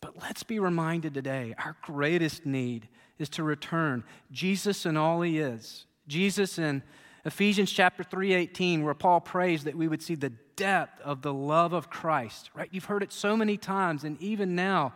But 0.00 0.22
let's 0.22 0.42
be 0.42 0.58
reminded 0.58 1.14
today 1.14 1.54
our 1.58 1.76
greatest 1.82 2.46
need 2.46 2.88
is 3.18 3.28
to 3.30 3.42
return 3.42 4.04
Jesus 4.30 4.86
and 4.86 4.96
all 4.96 5.22
he 5.22 5.38
is. 5.38 5.86
Jesus 6.06 6.58
in 6.58 6.82
Ephesians 7.24 7.72
chapter 7.72 8.04
3:18 8.04 8.82
where 8.82 8.94
Paul 8.94 9.20
prays 9.20 9.64
that 9.64 9.76
we 9.76 9.88
would 9.88 10.02
see 10.02 10.14
the 10.14 10.32
depth 10.56 11.00
of 11.00 11.22
the 11.22 11.34
love 11.34 11.72
of 11.72 11.90
Christ, 11.90 12.50
right? 12.54 12.68
You've 12.72 12.84
heard 12.84 13.02
it 13.02 13.12
so 13.12 13.36
many 13.36 13.56
times, 13.56 14.04
and 14.04 14.20
even 14.20 14.54
now, 14.54 14.94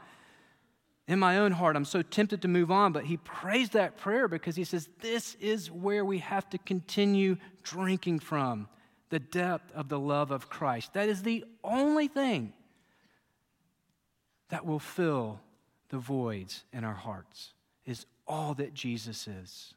in 1.07 1.19
my 1.19 1.39
own 1.39 1.53
heart, 1.53 1.77
I'm 1.77 1.85
so 1.85 2.03
tempted 2.03 2.43
to 2.43 2.49
move 2.49 2.71
on, 2.71 2.93
but 2.93 3.05
he 3.05 3.17
prays 3.17 3.71
that 3.71 3.97
prayer 3.97 4.29
because 4.29 4.57
he 4.57 4.65
says, 4.65 4.89
This 5.01 5.35
is 5.41 5.71
where 5.71 6.05
we 6.05 6.19
have 6.19 6.49
to 6.51 6.59
continue 6.59 7.37
drinking 7.63 8.21
from 8.21 8.69
the 9.11 9.19
depth 9.19 9.73
of 9.73 9.89
the 9.89 9.99
love 9.99 10.31
of 10.31 10.49
Christ. 10.49 10.95
That 10.95 11.09
is 11.09 11.23
the 11.23 11.45
only 11.65 12.07
thing 12.07 12.53
that 14.51 14.65
will 14.65 14.79
fill 14.79 15.41
the 15.89 15.99
voids 15.99 16.65
in 16.73 16.85
our 16.85 16.95
hearts, 16.95 17.53
is 17.87 18.07
all 18.27 18.55
that 18.55 18.75
Jesus 18.75 19.27
is 19.27 19.75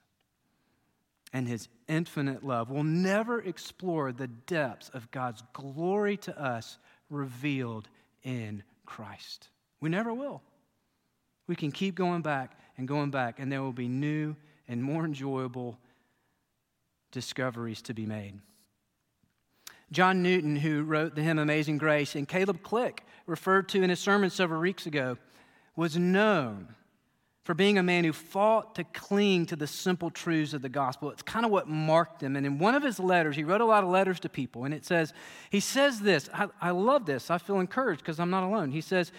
and 1.34 1.48
his 1.48 1.68
infinite 1.88 2.46
love. 2.46 2.70
We'll 2.70 2.84
never 2.84 3.42
explore 3.42 4.12
the 4.12 4.28
depths 4.28 4.90
of 4.90 5.10
God's 5.12 5.44
glory 5.52 6.16
to 6.18 6.40
us 6.40 6.78
revealed 7.10 7.90
in 8.24 8.64
Christ. 8.86 9.50
We 9.82 9.90
never 9.90 10.14
will. 10.14 10.42
We 11.48 11.56
can 11.56 11.72
keep 11.72 11.96
going 11.96 12.22
back 12.22 12.58
and 12.78 12.88
going 12.88 13.10
back, 13.10 13.40
and 13.40 13.52
there 13.52 13.62
will 13.62 13.74
be 13.74 13.88
new 13.88 14.36
and 14.68 14.82
more 14.82 15.04
enjoyable 15.04 15.78
discoveries 17.12 17.82
to 17.84 17.94
be 17.94 18.06
made. 18.06 18.40
John 19.92 20.24
Newton, 20.24 20.56
who 20.56 20.84
wrote 20.84 21.16
the 21.16 21.22
hymn 21.22 21.38
Amazing 21.38 21.78
Grace, 21.78 22.16
and 22.16 22.28
Caleb 22.28 22.64
Click, 22.64 23.04
referred 23.28 23.70
to 23.70 23.84
in 23.84 23.90
his 23.90 24.00
sermon 24.00 24.30
several 24.30 24.62
weeks 24.62 24.86
ago, 24.86 25.18
was 25.76 25.98
known 25.98 26.76
for 27.44 27.54
being 27.54 27.78
a 27.78 27.84
man 27.84 28.06
who 28.06 28.14
fought 28.14 28.76
to 28.76 28.86
cling 28.86 29.46
to 29.48 29.56
the 29.56 29.68
simple 29.68 30.10
truths 30.10 30.54
of 30.54 30.62
the 30.62 30.70
gospel. 30.70 31.12
It's 31.12 31.22
kind 31.22 31.46
of 31.46 31.52
what 31.52 31.68
marked 31.68 32.24
him. 32.24 32.38
And 32.38 32.46
in 32.46 32.58
one 32.58 32.74
of 32.74 32.84
his 32.84 33.00
letters, 33.00 33.36
he 33.36 33.44
wrote 33.44 33.60
a 33.60 33.66
lot 33.66 33.84
of 33.84 33.90
letters 33.90 34.20
to 34.22 34.30
people, 34.30 34.64
and 34.64 34.74
it 34.74 34.86
says, 34.86 35.14
he 35.50 35.60
says 35.60 36.00
this. 36.00 36.30
I, 36.34 36.48
I 36.62 36.72
love 36.72 37.06
this. 37.06 37.30
I 37.30 37.38
feel 37.38 37.60
encouraged 37.60 38.02
because 38.02 38.20
I'm 38.20 38.30
not 38.30 38.44
alone. 38.44 38.72
He 38.72 38.80
says, 38.80 39.12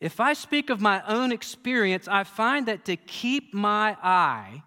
If 0.00 0.20
I 0.20 0.34
speak 0.34 0.68
of 0.68 0.82
my 0.82 1.02
own 1.08 1.32
experience, 1.32 2.06
I 2.08 2.24
find 2.24 2.66
that 2.66 2.84
to 2.86 2.96
keep 2.96 3.54
my 3.54 3.96
eye 4.02 4.62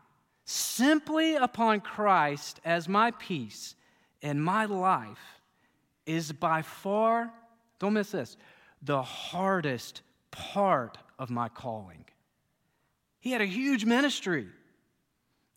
simply 0.45 1.35
upon 1.35 1.81
Christ 1.81 2.59
as 2.65 2.89
my 2.89 3.11
peace 3.11 3.75
and 4.23 4.43
my 4.43 4.65
life 4.65 5.41
is 6.07 6.31
by 6.31 6.63
far, 6.63 7.31
don't 7.77 7.93
miss 7.93 8.11
this, 8.11 8.35
the 8.81 9.03
hardest 9.03 10.01
part 10.31 10.97
of 11.19 11.29
my 11.29 11.49
calling. 11.49 12.03
He 13.19 13.31
had 13.31 13.41
a 13.41 13.45
huge 13.45 13.85
ministry. 13.85 14.47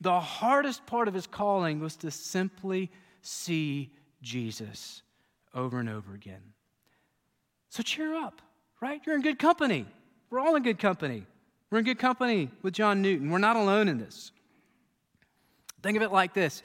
The 0.01 0.19
hardest 0.19 0.85
part 0.87 1.09
of 1.09 1.15
his 1.15 1.27
calling 1.27 1.81
was 1.81 1.97
to 1.97 2.11
simply 2.11 2.91
see 3.23 3.93
Jesus 4.21 5.03
over 5.55 5.79
and 5.79 5.89
over 5.89 6.15
again. 6.15 6.43
So 7.69 7.83
cheer 7.83 8.15
up, 8.15 8.43
right? 8.81 9.01
You're 9.07 9.15
in 9.15 9.23
good 9.23 9.39
company. 9.39 9.87
We're 10.31 10.41
all 10.41 10.57
in 10.57 10.63
good 10.63 10.79
company. 10.79 11.25
We're 11.71 11.79
in 11.79 11.85
good 11.85 11.99
company 11.99 12.51
with 12.63 12.75
John 12.75 13.01
Newton. 13.01 13.31
We're 13.31 13.39
not 13.39 13.57
alone 13.57 13.89
in 13.89 13.99
this. 13.99 14.33
Think 15.83 15.97
of 15.97 16.03
it 16.03 16.13
like 16.13 16.35
this. 16.35 16.63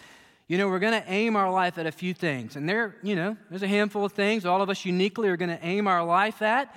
You 0.48 0.58
know, 0.58 0.68
we're 0.68 0.80
going 0.80 1.02
to 1.02 1.12
aim 1.12 1.36
our 1.36 1.52
life 1.52 1.78
at 1.78 1.86
a 1.86 1.92
few 1.92 2.14
things. 2.14 2.56
And 2.56 2.68
there, 2.68 2.96
you 3.04 3.16
know, 3.16 3.36
there's 3.50 3.64
a 3.64 3.68
handful 3.68 4.06
of 4.06 4.14
things 4.14 4.46
all 4.46 4.62
of 4.62 4.70
us 4.70 4.86
uniquely 4.86 5.30
are 5.30 5.38
going 5.38 5.50
to 5.50 5.66
aim 5.66 5.88
our 5.88 6.04
life 6.04 6.42
at. 6.42 6.74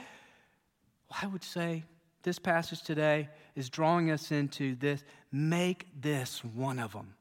Well, 1.09 1.21
I 1.23 1.27
would 1.27 1.45
say 1.45 1.85
this 2.23 2.39
passage 2.39 2.83
today 2.83 3.29
is 3.55 3.69
drawing 3.69 4.11
us 4.11 4.31
into 4.31 4.75
this. 4.77 5.03
Make 5.33 5.87
this 6.01 6.45
one 6.45 6.79
of 6.79 6.93
them. 6.93 7.15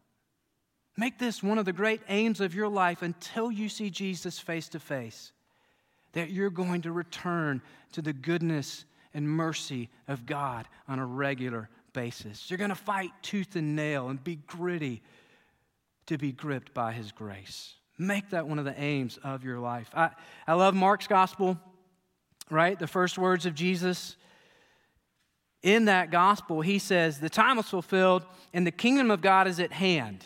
Make 0.98 1.18
this 1.18 1.42
one 1.42 1.58
of 1.58 1.66
the 1.66 1.74
great 1.74 2.02
aims 2.10 2.42
of 2.42 2.54
your 2.54 2.68
life 2.68 3.02
until 3.02 3.52
you 3.52 3.70
see 3.70 3.90
Jesus 3.90 4.38
face 4.40 4.68
to 4.70 4.80
face. 4.80 5.32
That 6.14 6.30
you're 6.30 6.50
going 6.50 6.82
to 6.82 6.92
return 6.92 7.62
to 7.94 8.02
the 8.02 8.14
goodness 8.14 8.86
and 9.14 9.30
mercy 9.30 9.90
of 10.08 10.26
God 10.26 10.68
on 10.88 11.00
a 11.00 11.06
regular 11.06 11.70
basis. 11.94 12.50
You're 12.50 12.58
going 12.58 12.70
to 12.70 12.76
fight 12.76 13.12
tooth 13.22 13.56
and 13.56 13.76
nail 13.76 14.10
and 14.10 14.24
be 14.24 14.36
gritty 14.36 15.02
to 16.08 16.18
be 16.18 16.32
gripped 16.32 16.74
by 16.74 16.92
His 16.92 17.12
grace. 17.12 17.76
Make 17.98 18.30
that 18.32 18.48
one 18.48 18.60
of 18.60 18.66
the 18.66 18.80
aims 18.80 19.20
of 19.24 19.44
your 19.44 19.60
life. 19.60 19.90
I, 19.94 20.10
I 20.48 20.54
love 20.54 20.74
Mark's 20.74 21.08
gospel, 21.08 21.58
right? 22.50 22.78
The 22.78 22.88
first 22.88 23.18
words 23.18 23.46
of 23.46 23.56
Jesus 23.56 24.16
in 25.62 25.86
that 25.86 26.12
gospel, 26.12 26.62
he 26.62 26.80
says, 26.80 27.20
The 27.20 27.30
time 27.30 27.58
is 27.60 27.68
fulfilled 27.68 28.26
and 28.54 28.66
the 28.66 28.72
kingdom 28.72 29.12
of 29.12 29.22
God 29.22 29.48
is 29.48 29.60
at 29.60 29.74
hand. 29.74 30.26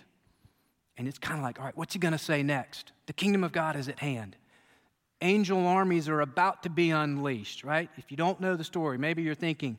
And 0.96 1.08
it's 1.08 1.18
kind 1.18 1.40
of 1.40 1.44
like, 1.44 1.60
all 1.60 1.66
right, 1.66 1.76
what's 1.76 1.94
he 1.94 2.00
going 2.00 2.12
to 2.12 2.20
say 2.20 2.44
next? 2.44 2.92
The 3.08 3.14
kingdom 3.14 3.44
of 3.44 3.52
God 3.52 3.76
is 3.76 3.88
at 3.88 4.00
hand. 4.00 4.36
Angel 5.22 5.66
armies 5.66 6.08
are 6.08 6.22
about 6.22 6.64
to 6.64 6.70
be 6.70 6.92
unleashed, 6.92 7.64
right? 7.64 7.90
If 7.98 8.12
you 8.12 8.18
don't 8.18 8.40
know 8.40 8.56
the 8.56 8.64
story, 8.64 8.98
maybe 8.98 9.24
you're 9.24 9.34
thinking 9.34 9.78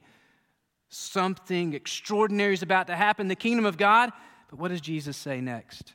something 0.88 1.74
extraordinary 1.74 2.54
is 2.54 2.62
about 2.62 2.88
to 2.88 2.96
happen, 2.96 3.28
the 3.28 3.36
kingdom 3.36 3.64
of 3.64 3.76
God. 3.76 4.10
But 4.50 4.58
what 4.58 4.68
does 4.68 4.80
Jesus 4.80 5.16
say 5.16 5.40
next? 5.40 5.92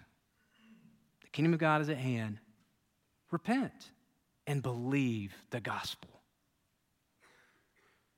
The 1.22 1.30
kingdom 1.30 1.54
of 1.54 1.60
God 1.60 1.82
is 1.82 1.90
at 1.90 1.98
hand. 1.98 2.40
Repent 3.32 3.92
and 4.48 4.62
believe 4.64 5.34
the 5.50 5.60
gospel. 5.60 6.10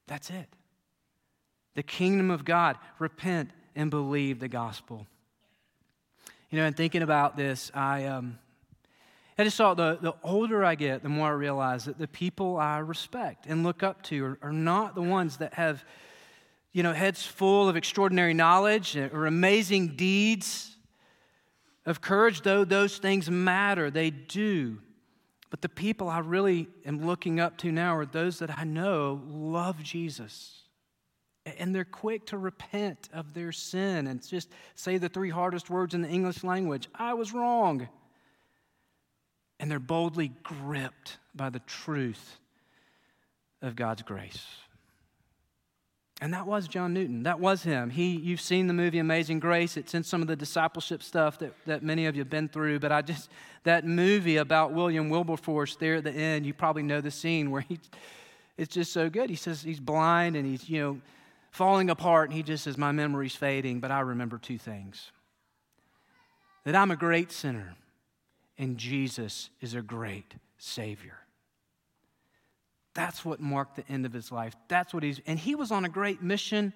That's 0.07 0.29
it 0.29 0.47
the 1.75 1.83
kingdom 1.83 2.31
of 2.31 2.45
God. 2.45 2.77
Repent 2.99 3.51
and 3.75 3.89
believe 3.89 4.39
the 4.39 4.47
gospel. 4.47 5.07
You 6.49 6.59
know, 6.59 6.65
and 6.65 6.75
thinking 6.75 7.01
about 7.01 7.37
this, 7.37 7.71
I, 7.73 8.05
um, 8.05 8.37
I 9.37 9.43
just 9.43 9.57
thought 9.57 9.77
the, 9.77 9.97
the 10.01 10.13
older 10.23 10.63
I 10.63 10.75
get, 10.75 11.01
the 11.01 11.09
more 11.09 11.29
I 11.29 11.31
realize 11.31 11.85
that 11.85 11.97
the 11.97 12.07
people 12.07 12.57
I 12.57 12.79
respect 12.79 13.45
and 13.47 13.63
look 13.63 13.83
up 13.83 14.03
to 14.03 14.25
are, 14.25 14.37
are 14.41 14.53
not 14.53 14.93
the 14.93 15.01
ones 15.01 15.37
that 15.37 15.53
have, 15.53 15.83
you 16.73 16.83
know, 16.83 16.93
heads 16.93 17.25
full 17.25 17.69
of 17.69 17.77
extraordinary 17.77 18.33
knowledge 18.33 18.97
or 18.97 19.25
amazing 19.25 19.95
deeds 19.95 20.75
of 21.85 22.01
courage, 22.01 22.41
though 22.41 22.63
those 22.63 22.97
things 22.97 23.31
matter. 23.31 23.89
They 23.89 24.09
do. 24.11 24.79
But 25.49 25.61
the 25.61 25.69
people 25.69 26.09
I 26.09 26.19
really 26.19 26.67
am 26.85 27.05
looking 27.05 27.39
up 27.39 27.57
to 27.59 27.71
now 27.71 27.95
are 27.95 28.05
those 28.05 28.39
that 28.39 28.57
I 28.57 28.63
know 28.63 29.21
love 29.27 29.81
Jesus. 29.81 30.60
And 31.45 31.73
they're 31.73 31.83
quick 31.83 32.27
to 32.27 32.37
repent 32.37 33.09
of 33.13 33.33
their 33.33 33.51
sin 33.51 34.07
and 34.07 34.25
just 34.25 34.49
say 34.75 34.97
the 34.97 35.09
three 35.09 35.31
hardest 35.31 35.69
words 35.69 35.95
in 35.95 36.01
the 36.01 36.09
English 36.09 36.43
language 36.43 36.87
I 36.93 37.13
was 37.15 37.33
wrong. 37.33 37.87
And 39.59 39.69
they're 39.69 39.79
boldly 39.79 40.33
gripped 40.43 41.17
by 41.35 41.49
the 41.49 41.59
truth 41.59 42.37
of 43.61 43.75
God's 43.75 44.03
grace. 44.03 44.45
And 46.21 46.35
that 46.35 46.45
was 46.45 46.67
John 46.67 46.93
Newton. 46.93 47.23
That 47.23 47.39
was 47.39 47.63
him. 47.63 47.89
He, 47.89 48.11
you've 48.11 48.41
seen 48.41 48.67
the 48.67 48.75
movie 48.75 48.99
Amazing 48.99 49.39
Grace. 49.39 49.75
It's 49.75 49.95
in 49.95 50.03
some 50.03 50.21
of 50.21 50.27
the 50.27 50.35
discipleship 50.35 51.01
stuff 51.01 51.39
that, 51.39 51.53
that 51.65 51.81
many 51.81 52.05
of 52.05 52.15
you 52.15 52.21
have 52.21 52.29
been 52.29 52.47
through. 52.47 52.79
But 52.79 52.91
I 52.91 53.01
just, 53.01 53.31
that 53.63 53.85
movie 53.85 54.37
about 54.37 54.71
William 54.71 55.09
Wilberforce 55.09 55.77
there 55.77 55.95
at 55.95 56.03
the 56.03 56.11
end, 56.11 56.45
you 56.45 56.53
probably 56.53 56.83
know 56.83 57.01
the 57.01 57.09
scene 57.09 57.49
where 57.49 57.61
he, 57.61 57.79
it's 58.55 58.71
just 58.71 58.93
so 58.93 59.09
good. 59.09 59.31
He 59.31 59.35
says 59.35 59.63
he's 59.63 59.79
blind 59.79 60.35
and 60.35 60.45
he's, 60.45 60.69
you 60.69 60.79
know, 60.79 61.01
falling 61.51 61.89
apart. 61.89 62.29
And 62.29 62.35
he 62.35 62.43
just 62.43 62.63
says, 62.63 62.77
My 62.77 62.91
memory's 62.91 63.35
fading, 63.35 63.79
but 63.79 63.91
I 63.91 63.99
remember 63.99 64.37
two 64.37 64.57
things 64.57 65.11
that 66.63 66.75
I'm 66.75 66.91
a 66.91 66.95
great 66.95 67.31
sinner 67.31 67.75
and 68.61 68.77
Jesus 68.77 69.49
is 69.59 69.73
a 69.73 69.81
great 69.81 70.35
Savior. 70.59 71.17
That's 72.93 73.25
what 73.25 73.39
marked 73.39 73.77
the 73.77 73.87
end 73.89 74.05
of 74.05 74.13
his 74.13 74.31
life. 74.31 74.53
That's 74.67 74.93
what 74.93 75.01
he's, 75.01 75.19
and 75.25 75.39
he 75.39 75.55
was 75.55 75.71
on 75.71 75.83
a 75.83 75.89
great 75.89 76.21
mission. 76.21 76.71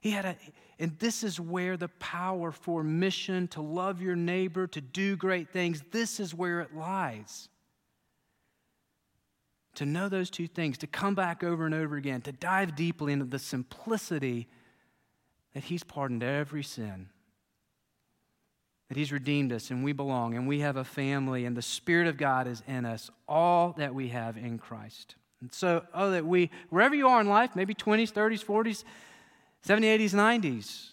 He 0.00 0.10
had 0.10 0.24
a, 0.24 0.36
and 0.80 0.98
this 0.98 1.22
is 1.22 1.38
where 1.38 1.76
the 1.76 1.88
power 2.00 2.50
for 2.50 2.82
mission 2.82 3.46
to 3.48 3.60
love 3.60 4.02
your 4.02 4.16
neighbor, 4.16 4.66
to 4.66 4.80
do 4.80 5.14
great 5.14 5.50
things, 5.50 5.82
this 5.92 6.18
is 6.18 6.34
where 6.34 6.60
it 6.60 6.74
lies. 6.74 7.48
To 9.78 9.86
know 9.86 10.08
those 10.08 10.28
two 10.28 10.48
things, 10.48 10.76
to 10.78 10.88
come 10.88 11.14
back 11.14 11.44
over 11.44 11.64
and 11.64 11.72
over 11.72 11.94
again, 11.94 12.20
to 12.22 12.32
dive 12.32 12.74
deeply 12.74 13.12
into 13.12 13.26
the 13.26 13.38
simplicity 13.38 14.48
that 15.54 15.62
he's 15.62 15.84
pardoned 15.84 16.24
every 16.24 16.64
sin, 16.64 17.10
that 18.88 18.96
he's 18.96 19.12
redeemed 19.12 19.52
us 19.52 19.70
and 19.70 19.84
we 19.84 19.92
belong 19.92 20.34
and 20.34 20.48
we 20.48 20.58
have 20.58 20.76
a 20.76 20.82
family 20.82 21.44
and 21.44 21.56
the 21.56 21.62
Spirit 21.62 22.08
of 22.08 22.16
God 22.16 22.48
is 22.48 22.60
in 22.66 22.84
us, 22.84 23.08
all 23.28 23.72
that 23.78 23.94
we 23.94 24.08
have 24.08 24.36
in 24.36 24.58
Christ. 24.58 25.14
And 25.40 25.52
so, 25.52 25.84
oh, 25.94 26.10
that 26.10 26.26
we, 26.26 26.50
wherever 26.70 26.96
you 26.96 27.06
are 27.06 27.20
in 27.20 27.28
life, 27.28 27.54
maybe 27.54 27.72
20s, 27.72 28.12
30s, 28.12 28.44
40s, 28.44 28.82
70s, 29.64 30.10
80s, 30.10 30.42
90s, 30.42 30.88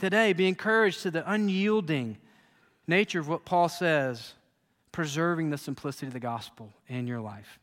today 0.00 0.34
be 0.34 0.48
encouraged 0.48 1.00
to 1.00 1.10
the 1.10 1.32
unyielding 1.32 2.18
nature 2.86 3.20
of 3.20 3.28
what 3.28 3.46
Paul 3.46 3.70
says, 3.70 4.34
preserving 4.92 5.48
the 5.48 5.56
simplicity 5.56 6.08
of 6.08 6.12
the 6.12 6.20
gospel 6.20 6.74
in 6.88 7.06
your 7.06 7.22
life. 7.22 7.58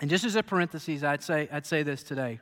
And 0.00 0.10
just 0.10 0.24
as 0.24 0.36
a 0.36 0.42
parenthesis, 0.42 1.02
I'd 1.02 1.22
say, 1.22 1.48
I'd 1.52 1.66
say 1.66 1.82
this 1.82 2.02
today, 2.02 2.40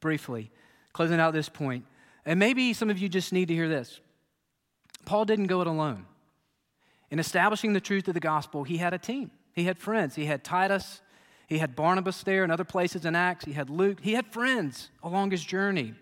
briefly, 0.00 0.50
closing 0.92 1.20
out 1.20 1.32
this 1.32 1.48
point. 1.48 1.84
And 2.24 2.38
maybe 2.38 2.72
some 2.72 2.90
of 2.90 2.98
you 2.98 3.08
just 3.08 3.32
need 3.32 3.48
to 3.48 3.54
hear 3.54 3.68
this. 3.68 4.00
Paul 5.04 5.24
didn't 5.24 5.46
go 5.46 5.60
it 5.60 5.66
alone. 5.66 6.06
In 7.10 7.18
establishing 7.18 7.72
the 7.72 7.80
truth 7.80 8.08
of 8.08 8.14
the 8.14 8.20
gospel, 8.20 8.64
he 8.64 8.76
had 8.78 8.94
a 8.94 8.98
team. 8.98 9.32
He 9.52 9.64
had 9.64 9.78
friends. 9.78 10.14
He 10.14 10.26
had 10.26 10.44
Titus, 10.44 11.02
he 11.52 11.58
had 11.58 11.76
Barnabas 11.76 12.22
there 12.22 12.44
and 12.44 12.50
other 12.50 12.64
places 12.64 13.04
in 13.04 13.14
Acts. 13.14 13.44
He 13.44 13.52
had 13.52 13.68
Luke. 13.68 14.00
He 14.00 14.14
had 14.14 14.26
friends 14.26 14.90
along 15.02 15.32
his 15.32 15.44
journey. 15.44 15.92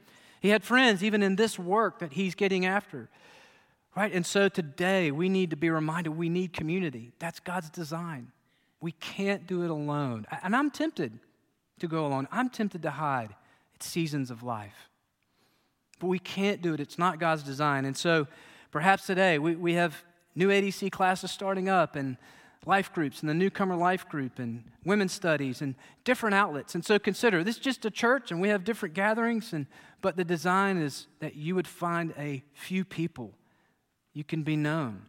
He 0.41 0.51
had 0.51 0.63
friends 0.63 1.03
even 1.03 1.25
in 1.25 1.35
this 1.35 1.59
work 1.59 1.99
that 1.99 2.13
he's 2.13 2.37
getting 2.37 2.65
after. 2.65 3.09
Right? 3.97 4.13
And 4.13 4.25
so 4.25 4.49
today 4.49 5.11
we 5.11 5.29
need 5.29 5.51
to 5.51 5.57
be 5.57 5.69
reminded 5.69 6.11
we 6.11 6.29
need 6.29 6.53
community. 6.53 7.11
That's 7.19 7.41
God's 7.41 7.69
design. 7.69 8.31
We 8.81 8.93
can't 8.93 9.47
do 9.47 9.63
it 9.63 9.71
alone. 9.71 10.27
And 10.43 10.57
I'm 10.57 10.71
tempted 10.71 11.19
to 11.81 11.89
go 11.89 12.07
alone. 12.07 12.29
I'm 12.31 12.49
tempted 12.49 12.83
to 12.83 12.91
hide. 12.91 13.35
It's 13.75 13.87
seasons 13.87 14.31
of 14.31 14.43
life. 14.43 14.89
But 15.99 16.07
we 16.07 16.19
can't 16.19 16.63
do 16.63 16.73
it. 16.73 16.81
It's 16.81 16.99
not 16.99 17.19
God's 17.19 17.43
design. 17.43 17.85
And 17.85 17.97
so 17.97 18.27
perhaps 18.71 19.07
today 19.07 19.39
we, 19.39 19.55
we 19.55 19.75
have 19.75 20.03
new 20.35 20.49
ADC 20.49 20.93
classes 20.93 21.31
starting 21.31 21.69
up 21.69 21.97
and 21.97 22.17
life 22.67 22.93
groups 22.93 23.21
and 23.21 23.29
the 23.29 23.35
newcomer 23.35 23.77
life 23.77 24.09
group 24.09 24.39
and 24.39 24.65
women's 24.85 25.13
studies 25.13 25.63
and 25.63 25.75
different 26.05 26.35
outlets. 26.35 26.75
And 26.75 26.85
so 26.85 26.99
consider 26.99 27.43
this 27.43 27.57
is 27.57 27.63
just 27.63 27.85
a 27.85 27.91
church 27.91 28.31
and 28.31 28.41
we 28.41 28.49
have 28.49 28.65
different 28.65 28.95
gatherings, 28.95 29.53
and, 29.53 29.67
but 30.03 30.17
the 30.17 30.25
design 30.25 30.79
is 30.79 31.07
that 31.21 31.37
you 31.37 31.55
would 31.55 31.67
find 31.67 32.13
a 32.19 32.43
few 32.53 32.85
people. 32.85 33.33
You 34.13 34.25
can 34.25 34.43
be 34.43 34.57
known 34.57 35.07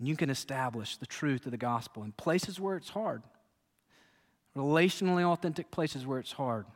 and 0.00 0.08
you 0.08 0.16
can 0.16 0.30
establish 0.30 0.96
the 0.96 1.06
truth 1.06 1.44
of 1.44 1.52
the 1.52 1.58
gospel 1.58 2.02
in 2.02 2.12
places 2.12 2.58
where 2.58 2.76
it's 2.76 2.88
hard, 2.88 3.22
relationally 4.56 5.22
authentic 5.22 5.70
places 5.70 6.04
where 6.04 6.18
it's 6.18 6.32
hard, 6.32 6.66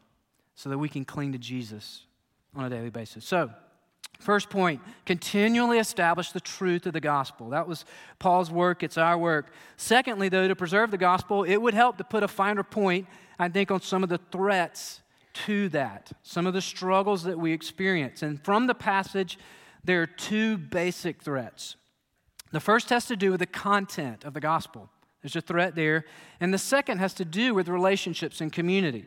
so 0.55 0.69
that 0.69 0.79
we 0.79 0.89
can 0.89 1.05
cling 1.05 1.33
to 1.33 1.39
Jesus 1.39 2.07
on 2.55 2.65
a 2.65 2.71
daily 2.71 2.91
basis. 2.91 3.25
So, 3.25 3.51
First 4.21 4.49
point, 4.49 4.81
continually 5.05 5.79
establish 5.79 6.31
the 6.31 6.41
truth 6.41 6.87
of 6.87 6.93
the 6.93 7.01
gospel. 7.01 7.51
That 7.51 7.67
was 7.67 7.85
Paul's 8.21 8.49
work, 8.49 8.85
it's 8.85 8.97
our 8.97 9.19
work. 9.19 9.53
Secondly, 9.77 10.29
though, 10.29 10.47
to 10.47 10.55
preserve 10.55 10.93
the 10.93 10.99
gospel, 10.99 11.43
it 11.43 11.57
would 11.57 11.75
help 11.75 11.99
to 11.99 12.05
put 12.05 12.23
a 12.23 12.29
finer 12.29 12.63
point, 12.63 13.09
I 13.41 13.49
think, 13.49 13.73
on 13.73 13.81
some 13.81 14.05
of 14.05 14.09
the 14.09 14.21
threats 14.31 15.03
to 15.47 15.69
that, 15.71 16.13
some 16.23 16.47
of 16.47 16.55
the 16.55 16.63
struggles 16.63 17.25
that 17.25 17.39
we 17.39 17.53
experience. 17.53 18.23
And 18.23 18.43
from 18.45 18.69
the 18.69 18.75
passage, 18.75 19.37
there 19.83 20.01
are 20.03 20.07
two 20.07 20.59
basic 20.59 21.21
threats. 21.21 21.75
The 22.55 22.61
first 22.61 22.91
has 22.91 23.07
to 23.07 23.17
do 23.17 23.33
with 23.33 23.41
the 23.41 23.47
content 23.47 24.23
of 24.23 24.33
the 24.33 24.41
gospel, 24.41 24.89
there's 25.23 25.35
a 25.35 25.41
threat 25.41 25.75
there. 25.75 26.05
And 26.39 26.55
the 26.55 26.59
second 26.59 26.99
has 26.99 27.13
to 27.15 27.25
do 27.25 27.53
with 27.53 27.67
relationships 27.67 28.41
and 28.41 28.53
community. 28.53 29.07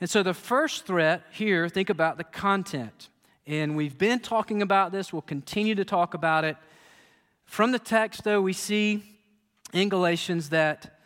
And 0.00 0.08
so 0.08 0.22
the 0.22 0.32
first 0.32 0.86
threat 0.86 1.24
here, 1.30 1.68
think 1.68 1.90
about 1.90 2.16
the 2.16 2.24
content. 2.24 3.10
And 3.46 3.76
we've 3.76 3.98
been 3.98 4.20
talking 4.20 4.62
about 4.62 4.92
this, 4.92 5.12
we'll 5.12 5.20
continue 5.20 5.74
to 5.74 5.84
talk 5.84 6.14
about 6.14 6.44
it. 6.44 6.56
From 7.44 7.70
the 7.72 7.78
text, 7.78 8.24
though, 8.24 8.40
we 8.40 8.54
see 8.54 9.02
in 9.74 9.90
Galatians 9.90 10.48
that 10.48 11.00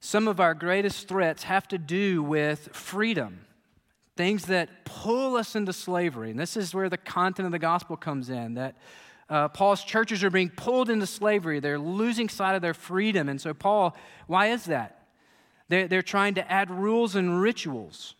some 0.00 0.28
of 0.28 0.38
our 0.38 0.52
greatest 0.52 1.08
threats 1.08 1.44
have 1.44 1.66
to 1.68 1.78
do 1.78 2.22
with 2.22 2.68
freedom, 2.74 3.46
things 4.18 4.44
that 4.46 4.84
pull 4.84 5.36
us 5.36 5.56
into 5.56 5.72
slavery. 5.72 6.30
And 6.30 6.38
this 6.38 6.58
is 6.58 6.74
where 6.74 6.90
the 6.90 6.98
content 6.98 7.46
of 7.46 7.52
the 7.52 7.58
gospel 7.58 7.96
comes 7.96 8.28
in 8.28 8.52
that 8.54 8.76
uh, 9.30 9.48
Paul's 9.48 9.84
churches 9.84 10.24
are 10.24 10.30
being 10.30 10.50
pulled 10.50 10.88
into 10.88 11.06
slavery, 11.06 11.60
they're 11.60 11.78
losing 11.78 12.28
sight 12.28 12.54
of 12.54 12.62
their 12.62 12.74
freedom. 12.74 13.28
And 13.28 13.40
so, 13.40 13.52
Paul, 13.52 13.96
why 14.26 14.48
is 14.48 14.64
that? 14.66 15.08
They're, 15.68 15.86
they're 15.86 16.02
trying 16.02 16.34
to 16.34 16.50
add 16.50 16.70
rules 16.70 17.14
and 17.14 17.40
rituals. 17.40 18.14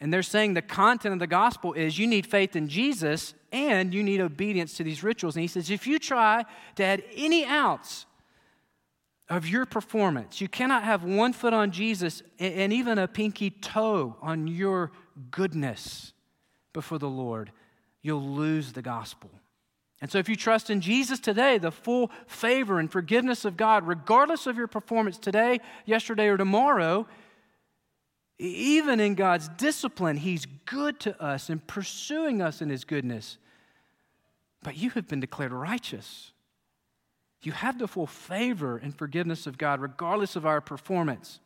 And 0.00 0.12
they're 0.12 0.22
saying 0.22 0.54
the 0.54 0.62
content 0.62 1.12
of 1.12 1.18
the 1.18 1.26
gospel 1.26 1.72
is 1.74 1.98
you 1.98 2.06
need 2.06 2.26
faith 2.26 2.56
in 2.56 2.68
Jesus 2.68 3.34
and 3.52 3.92
you 3.92 4.02
need 4.02 4.20
obedience 4.20 4.76
to 4.76 4.84
these 4.84 5.02
rituals. 5.02 5.36
And 5.36 5.42
he 5.42 5.48
says, 5.48 5.70
if 5.70 5.86
you 5.86 5.98
try 5.98 6.44
to 6.76 6.84
add 6.84 7.02
any 7.14 7.44
ounce 7.44 8.06
of 9.28 9.46
your 9.46 9.66
performance, 9.66 10.40
you 10.40 10.48
cannot 10.48 10.84
have 10.84 11.04
one 11.04 11.32
foot 11.32 11.52
on 11.52 11.70
Jesus 11.70 12.22
and 12.38 12.72
even 12.72 12.98
a 12.98 13.06
pinky 13.06 13.50
toe 13.50 14.16
on 14.22 14.46
your 14.46 14.90
goodness 15.30 16.12
before 16.72 16.98
the 16.98 17.08
Lord. 17.08 17.52
You'll 18.02 18.26
lose 18.26 18.72
the 18.72 18.82
gospel. 18.82 19.30
And 20.00 20.10
so, 20.10 20.18
if 20.18 20.28
you 20.28 20.36
trust 20.36 20.70
in 20.70 20.80
Jesus 20.80 21.20
today, 21.20 21.58
the 21.58 21.70
full 21.70 22.10
favor 22.26 22.78
and 22.78 22.90
forgiveness 22.90 23.44
of 23.44 23.56
God, 23.56 23.86
regardless 23.86 24.46
of 24.46 24.56
your 24.56 24.66
performance 24.66 25.18
today, 25.18 25.60
yesterday, 25.84 26.28
or 26.28 26.38
tomorrow, 26.38 27.06
even 28.38 28.98
in 29.00 29.14
God's 29.14 29.48
discipline, 29.48 30.16
He's 30.16 30.46
good 30.64 30.98
to 31.00 31.22
us 31.22 31.50
and 31.50 31.66
pursuing 31.66 32.40
us 32.40 32.62
in 32.62 32.70
His 32.70 32.84
goodness. 32.84 33.36
But 34.62 34.76
you 34.76 34.90
have 34.90 35.06
been 35.06 35.20
declared 35.20 35.52
righteous. 35.52 36.32
You 37.42 37.52
have 37.52 37.78
the 37.78 37.88
full 37.88 38.06
favor 38.06 38.78
and 38.78 38.96
forgiveness 38.96 39.46
of 39.46 39.58
God, 39.58 39.80
regardless 39.80 40.36
of 40.36 40.46
our 40.46 40.60
performance. 40.60 41.40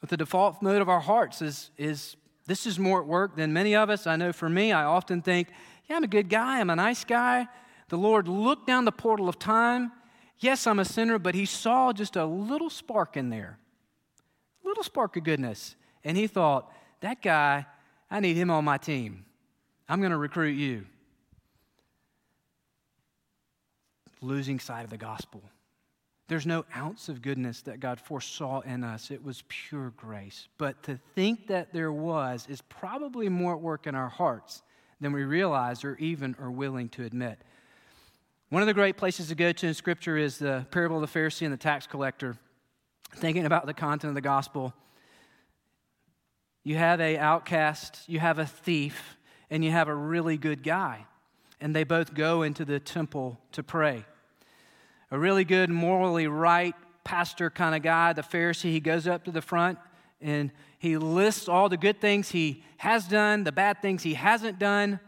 But 0.00 0.10
the 0.10 0.16
default 0.16 0.62
mode 0.62 0.80
of 0.80 0.88
our 0.88 1.00
hearts 1.00 1.42
is, 1.42 1.70
is 1.76 2.16
this 2.46 2.66
is 2.66 2.78
more 2.78 3.00
at 3.00 3.06
work 3.06 3.36
than 3.36 3.52
many 3.52 3.74
of 3.74 3.90
us. 3.90 4.06
I 4.06 4.16
know 4.16 4.32
for 4.32 4.48
me, 4.48 4.72
I 4.72 4.84
often 4.84 5.22
think, 5.22 5.48
yeah, 5.88 5.96
I'm 5.96 6.04
a 6.04 6.08
good 6.08 6.28
guy, 6.28 6.60
I'm 6.60 6.70
a 6.70 6.76
nice 6.76 7.04
guy. 7.04 7.48
The 7.88 7.98
Lord 7.98 8.28
looked 8.28 8.66
down 8.66 8.84
the 8.84 8.92
portal 8.92 9.28
of 9.28 9.38
time. 9.38 9.92
Yes, 10.38 10.66
I'm 10.66 10.78
a 10.78 10.84
sinner, 10.84 11.18
but 11.18 11.34
He 11.34 11.46
saw 11.46 11.92
just 11.92 12.16
a 12.16 12.24
little 12.24 12.70
spark 12.70 13.16
in 13.16 13.30
there 13.30 13.58
a 14.64 14.68
little 14.68 14.84
spark 14.84 15.16
of 15.16 15.24
goodness. 15.24 15.76
And 16.04 16.16
he 16.16 16.26
thought, 16.26 16.70
that 17.00 17.22
guy, 17.22 17.66
I 18.10 18.20
need 18.20 18.36
him 18.36 18.50
on 18.50 18.64
my 18.64 18.76
team. 18.76 19.24
I'm 19.88 20.00
going 20.00 20.12
to 20.12 20.18
recruit 20.18 20.52
you. 20.52 20.86
losing 24.20 24.58
sight 24.58 24.82
of 24.82 24.90
the 24.90 24.96
gospel. 24.96 25.40
There's 26.26 26.44
no 26.44 26.64
ounce 26.76 27.08
of 27.08 27.22
goodness 27.22 27.62
that 27.62 27.78
God 27.78 28.00
foresaw 28.00 28.62
in 28.62 28.82
us. 28.82 29.12
It 29.12 29.24
was 29.24 29.44
pure 29.46 29.90
grace. 29.96 30.48
But 30.58 30.82
to 30.82 30.98
think 31.14 31.46
that 31.46 31.72
there 31.72 31.92
was 31.92 32.44
is 32.48 32.60
probably 32.62 33.28
more 33.28 33.52
at 33.52 33.60
work 33.60 33.86
in 33.86 33.94
our 33.94 34.08
hearts 34.08 34.64
than 35.00 35.12
we 35.12 35.24
realize 35.24 35.84
or 35.84 35.96
even 35.96 36.36
are 36.40 36.50
willing 36.50 36.88
to 36.90 37.04
admit. 37.04 37.38
One 38.50 38.62
of 38.62 38.66
the 38.66 38.74
great 38.74 38.96
places 38.96 39.28
to 39.28 39.34
go 39.34 39.52
to 39.52 39.66
in 39.66 39.74
Scripture 39.74 40.16
is 40.16 40.38
the 40.38 40.66
parable 40.70 41.02
of 41.02 41.12
the 41.12 41.18
Pharisee 41.18 41.42
and 41.42 41.52
the 41.52 41.58
tax 41.58 41.86
collector. 41.86 42.36
Thinking 43.14 43.46
about 43.46 43.66
the 43.66 43.74
content 43.74 44.10
of 44.10 44.14
the 44.14 44.20
gospel, 44.20 44.74
you 46.62 46.76
have 46.76 47.00
a 47.00 47.16
outcast, 47.16 48.02
you 48.06 48.20
have 48.20 48.38
a 48.38 48.46
thief, 48.46 49.16
and 49.50 49.64
you 49.64 49.70
have 49.70 49.88
a 49.88 49.94
really 49.94 50.36
good 50.36 50.62
guy. 50.62 51.06
And 51.60 51.74
they 51.74 51.84
both 51.84 52.14
go 52.14 52.42
into 52.42 52.64
the 52.64 52.78
temple 52.78 53.38
to 53.52 53.62
pray. 53.62 54.04
A 55.10 55.18
really 55.18 55.44
good, 55.44 55.70
morally 55.70 56.26
right 56.26 56.74
pastor 57.04 57.48
kind 57.48 57.74
of 57.74 57.82
guy, 57.82 58.12
the 58.12 58.22
Pharisee, 58.22 58.70
he 58.70 58.80
goes 58.80 59.06
up 59.06 59.24
to 59.24 59.30
the 59.30 59.40
front 59.40 59.78
and 60.20 60.50
he 60.78 60.96
lists 60.96 61.48
all 61.48 61.68
the 61.68 61.76
good 61.76 62.00
things 62.00 62.30
he 62.30 62.62
has 62.78 63.06
done, 63.08 63.44
the 63.44 63.52
bad 63.52 63.82
things 63.82 64.04
he 64.04 64.14
hasn't 64.14 64.58
done. 64.58 65.00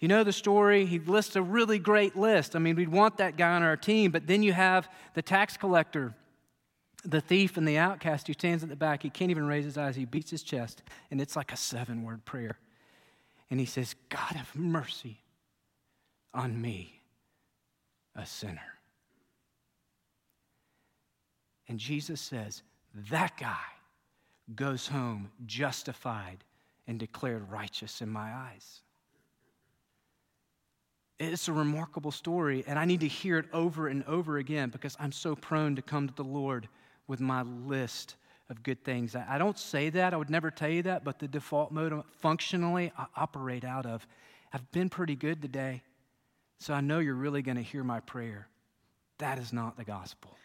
You 0.00 0.08
know 0.08 0.24
the 0.24 0.32
story. 0.32 0.84
He 0.84 0.98
lists 0.98 1.36
a 1.36 1.42
really 1.42 1.78
great 1.78 2.16
list. 2.16 2.56
I 2.56 2.58
mean, 2.58 2.74
we'd 2.74 2.88
want 2.88 3.18
that 3.18 3.36
guy 3.36 3.54
on 3.54 3.62
our 3.62 3.76
team, 3.76 4.10
but 4.10 4.26
then 4.26 4.42
you 4.42 4.52
have 4.52 4.88
the 5.14 5.22
tax 5.22 5.56
collector, 5.56 6.14
the 7.04 7.20
thief, 7.20 7.56
and 7.56 7.66
the 7.66 7.78
outcast 7.78 8.26
who 8.26 8.32
stands 8.32 8.64
at 8.64 8.68
the 8.68 8.76
back. 8.76 9.04
He 9.04 9.10
can't 9.10 9.30
even 9.30 9.46
raise 9.46 9.64
his 9.64 9.78
eyes. 9.78 9.94
He 9.94 10.04
beats 10.04 10.32
his 10.32 10.42
chest, 10.42 10.82
and 11.12 11.20
it's 11.20 11.36
like 11.36 11.52
a 11.52 11.56
seven 11.56 12.02
word 12.02 12.24
prayer. 12.24 12.58
And 13.48 13.60
he 13.60 13.66
says, 13.66 13.94
God, 14.08 14.32
have 14.32 14.56
mercy 14.56 15.20
on 16.34 16.60
me, 16.60 17.00
a 18.16 18.26
sinner. 18.26 18.60
And 21.68 21.78
Jesus 21.78 22.20
says, 22.20 22.62
That 23.10 23.36
guy 23.38 23.60
goes 24.54 24.88
home 24.88 25.30
justified 25.46 26.44
and 26.86 26.98
declared 26.98 27.50
righteous 27.50 28.00
in 28.00 28.08
my 28.08 28.32
eyes. 28.32 28.80
It's 31.18 31.46
a 31.46 31.52
remarkable 31.52 32.10
story, 32.10 32.64
and 32.66 32.78
I 32.78 32.84
need 32.84 33.00
to 33.00 33.08
hear 33.08 33.38
it 33.38 33.46
over 33.52 33.86
and 33.86 34.02
over 34.04 34.38
again 34.38 34.70
because 34.70 34.96
I'm 34.98 35.12
so 35.12 35.36
prone 35.36 35.76
to 35.76 35.82
come 35.82 36.08
to 36.08 36.14
the 36.14 36.24
Lord 36.24 36.68
with 37.06 37.20
my 37.20 37.42
list 37.42 38.16
of 38.50 38.62
good 38.62 38.82
things. 38.84 39.14
I 39.14 39.38
don't 39.38 39.58
say 39.58 39.88
that, 39.90 40.12
I 40.12 40.16
would 40.16 40.30
never 40.30 40.50
tell 40.50 40.68
you 40.68 40.82
that, 40.82 41.04
but 41.04 41.20
the 41.20 41.28
default 41.28 41.70
mode 41.70 42.02
functionally 42.18 42.92
I 42.98 43.06
operate 43.16 43.64
out 43.64 43.86
of. 43.86 44.06
I've 44.52 44.68
been 44.72 44.88
pretty 44.88 45.14
good 45.14 45.40
today, 45.40 45.82
so 46.58 46.74
I 46.74 46.80
know 46.80 46.98
you're 46.98 47.14
really 47.14 47.42
going 47.42 47.56
to 47.56 47.62
hear 47.62 47.84
my 47.84 48.00
prayer. 48.00 48.48
That 49.18 49.38
is 49.38 49.52
not 49.52 49.76
the 49.76 49.84
gospel. 49.84 50.36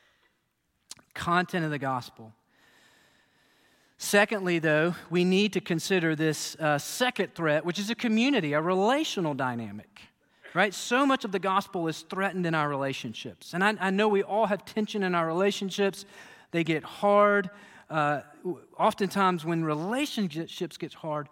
Content 1.15 1.65
of 1.65 1.71
the 1.71 1.79
gospel 1.79 2.33
Secondly, 3.97 4.59
though, 4.59 4.93
we 5.09 5.25
need 5.25 5.53
to 5.53 5.61
consider 5.61 6.15
this 6.15 6.55
uh, 6.59 6.77
second 6.77 7.33
threat, 7.33 7.65
which 7.65 7.79
is 7.79 7.89
a 7.89 7.95
community, 7.95 8.53
a 8.53 8.61
relational 8.61 9.33
dynamic, 9.33 10.01
right? 10.53 10.71
So 10.73 11.03
much 11.03 11.25
of 11.25 11.31
the 11.31 11.39
gospel 11.39 11.87
is 11.87 12.01
threatened 12.01 12.45
in 12.45 12.53
our 12.53 12.69
relationships. 12.69 13.55
And 13.55 13.63
I, 13.63 13.73
I 13.79 13.89
know 13.89 14.07
we 14.07 14.21
all 14.21 14.45
have 14.45 14.65
tension 14.65 15.01
in 15.01 15.15
our 15.15 15.25
relationships, 15.25 16.05
they 16.51 16.63
get 16.63 16.83
hard. 16.83 17.49
Uh, 17.89 18.21
oftentimes, 18.77 19.43
when 19.43 19.63
relationships 19.63 20.77
get 20.77 20.93
hard, 20.93 21.27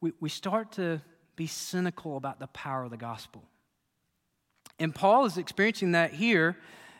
we, 0.00 0.12
we 0.18 0.28
start 0.28 0.72
to 0.72 1.00
be 1.36 1.46
cynical 1.46 2.16
about 2.16 2.40
the 2.40 2.48
power 2.48 2.82
of 2.82 2.90
the 2.90 2.96
gospel. 2.96 3.44
And 4.80 4.92
Paul 4.92 5.24
is 5.24 5.38
experiencing 5.38 5.92
that 5.92 6.12
here. 6.14 6.56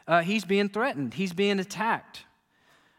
Uh, 0.07 0.23
he's 0.23 0.45
being 0.45 0.69
threatened, 0.69 1.15
he's 1.15 1.33
being 1.33 1.59
attacked 1.59 2.25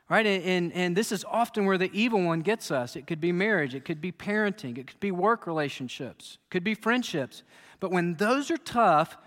right? 0.09 0.25
And, 0.25 0.73
and 0.73 0.97
this 0.97 1.11
is 1.11 1.23
often 1.23 1.65
where 1.65 1.77
the 1.77 1.91
evil 1.93 2.21
one 2.23 2.41
gets 2.41 2.71
us. 2.71 2.95
It 2.95 3.05
could 3.05 3.21
be 3.21 3.31
marriage, 3.31 3.75
it 3.75 3.85
could 3.85 4.01
be 4.01 4.11
parenting, 4.11 4.77
it 4.77 4.87
could 4.87 4.99
be 4.99 5.11
work 5.11 5.45
relationships, 5.45 6.39
it 6.43 6.49
could 6.51 6.63
be 6.63 6.73
friendships. 6.73 7.43
But 7.79 7.91
when 7.91 8.15
those 8.15 8.49
are 8.51 8.57
tough, 8.57 9.17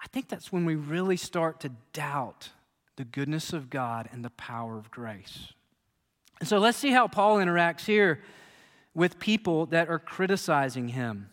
I 0.00 0.06
think 0.06 0.28
that's 0.28 0.52
when 0.52 0.64
we 0.64 0.76
really 0.76 1.16
start 1.16 1.60
to 1.60 1.72
doubt 1.92 2.50
the 2.96 3.04
goodness 3.04 3.52
of 3.52 3.68
God 3.70 4.08
and 4.12 4.24
the 4.24 4.30
power 4.30 4.78
of 4.78 4.90
grace. 4.90 5.52
And 6.40 6.48
so 6.48 6.58
let's 6.58 6.78
see 6.78 6.92
how 6.92 7.08
Paul 7.08 7.38
interacts 7.38 7.84
here 7.84 8.22
with 8.94 9.18
people 9.18 9.66
that 9.66 9.88
are 9.88 9.98
criticizing 9.98 10.88
him. 10.88 11.30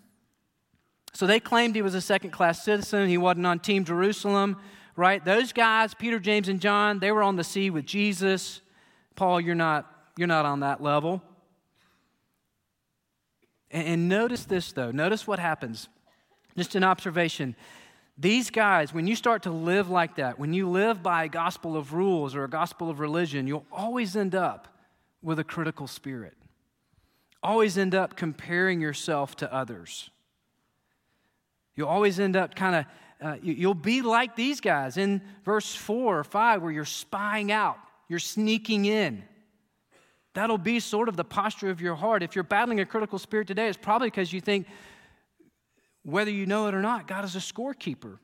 So 1.13 1.25
they 1.25 1.39
claimed 1.39 1.75
he 1.75 1.81
was 1.81 1.95
a 1.95 2.01
second 2.01 2.31
class 2.31 2.63
citizen, 2.63 3.07
he 3.07 3.17
wasn't 3.17 3.45
on 3.45 3.59
Team 3.59 3.85
Jerusalem 3.85 4.57
right? 4.95 5.23
Those 5.23 5.53
guys, 5.53 5.93
Peter, 5.93 6.19
James, 6.19 6.47
and 6.47 6.59
John, 6.59 6.99
they 6.99 7.11
were 7.11 7.23
on 7.23 7.35
the 7.35 7.43
sea 7.43 7.69
with 7.69 7.85
Jesus. 7.85 8.61
Paul, 9.15 9.41
you're 9.41 9.55
not, 9.55 9.89
you're 10.17 10.27
not 10.27 10.45
on 10.45 10.61
that 10.61 10.81
level. 10.81 11.21
And, 13.71 13.87
and 13.87 14.09
notice 14.09 14.45
this, 14.45 14.71
though. 14.71 14.91
Notice 14.91 15.27
what 15.27 15.39
happens. 15.39 15.89
Just 16.57 16.75
an 16.75 16.83
observation. 16.83 17.55
These 18.17 18.49
guys, 18.49 18.93
when 18.93 19.07
you 19.07 19.15
start 19.15 19.43
to 19.43 19.51
live 19.51 19.89
like 19.89 20.15
that, 20.15 20.39
when 20.39 20.53
you 20.53 20.69
live 20.69 21.03
by 21.03 21.25
a 21.25 21.27
gospel 21.27 21.75
of 21.75 21.93
rules 21.93 22.33
or 22.33 22.45
a 22.45 22.49
gospel 22.49 22.89
of 22.89 22.99
religion, 22.99 23.45
you'll 23.45 23.65
always 23.71 24.15
end 24.15 24.33
up 24.33 24.69
with 25.21 25.37
a 25.39 25.43
critical 25.43 25.87
spirit. 25.87 26.33
Always 27.43 27.77
end 27.77 27.93
up 27.93 28.15
comparing 28.15 28.79
yourself 28.79 29.35
to 29.37 29.53
others. 29.53 30.09
You'll 31.75 31.89
always 31.89 32.19
end 32.19 32.37
up 32.37 32.55
kind 32.55 32.75
of 32.75 32.85
uh, 33.21 33.37
you, 33.41 33.67
will 33.67 33.73
be 33.73 34.01
like 34.01 34.35
these 34.35 34.59
guys 34.59 34.97
in 34.97 35.21
verse 35.43 35.73
4 35.73 36.19
or 36.19 36.23
5 36.23 36.61
where 36.61 36.71
you're 36.71 36.85
spying 36.85 37.51
out, 37.51 37.77
you're 38.09 38.19
sneaking 38.19 38.85
in. 38.85 39.23
That'll 40.33 40.57
be 40.57 40.81
sort 40.81 41.07
of 41.07 41.15
the 41.15 41.23
posture 41.23 41.69
of 41.69 41.79
your 41.79 41.95
heart. 41.95 42.21
If 42.21 42.35
you're 42.35 42.43
battling 42.43 42.81
a 42.81 42.85
critical 42.85 43.17
spirit 43.17 43.47
today, 43.47 43.67
it's 43.67 43.77
probably 43.77 44.07
because 44.07 44.33
you 44.33 44.41
think, 44.41 44.67
whether 46.03 46.29
you 46.29 46.45
know 46.45 46.67
it 46.67 46.75
or 46.75 46.81
not, 46.81 47.07
God 47.07 47.23
is 47.23 47.35
a 47.35 47.39
scorekeeper 47.39 48.19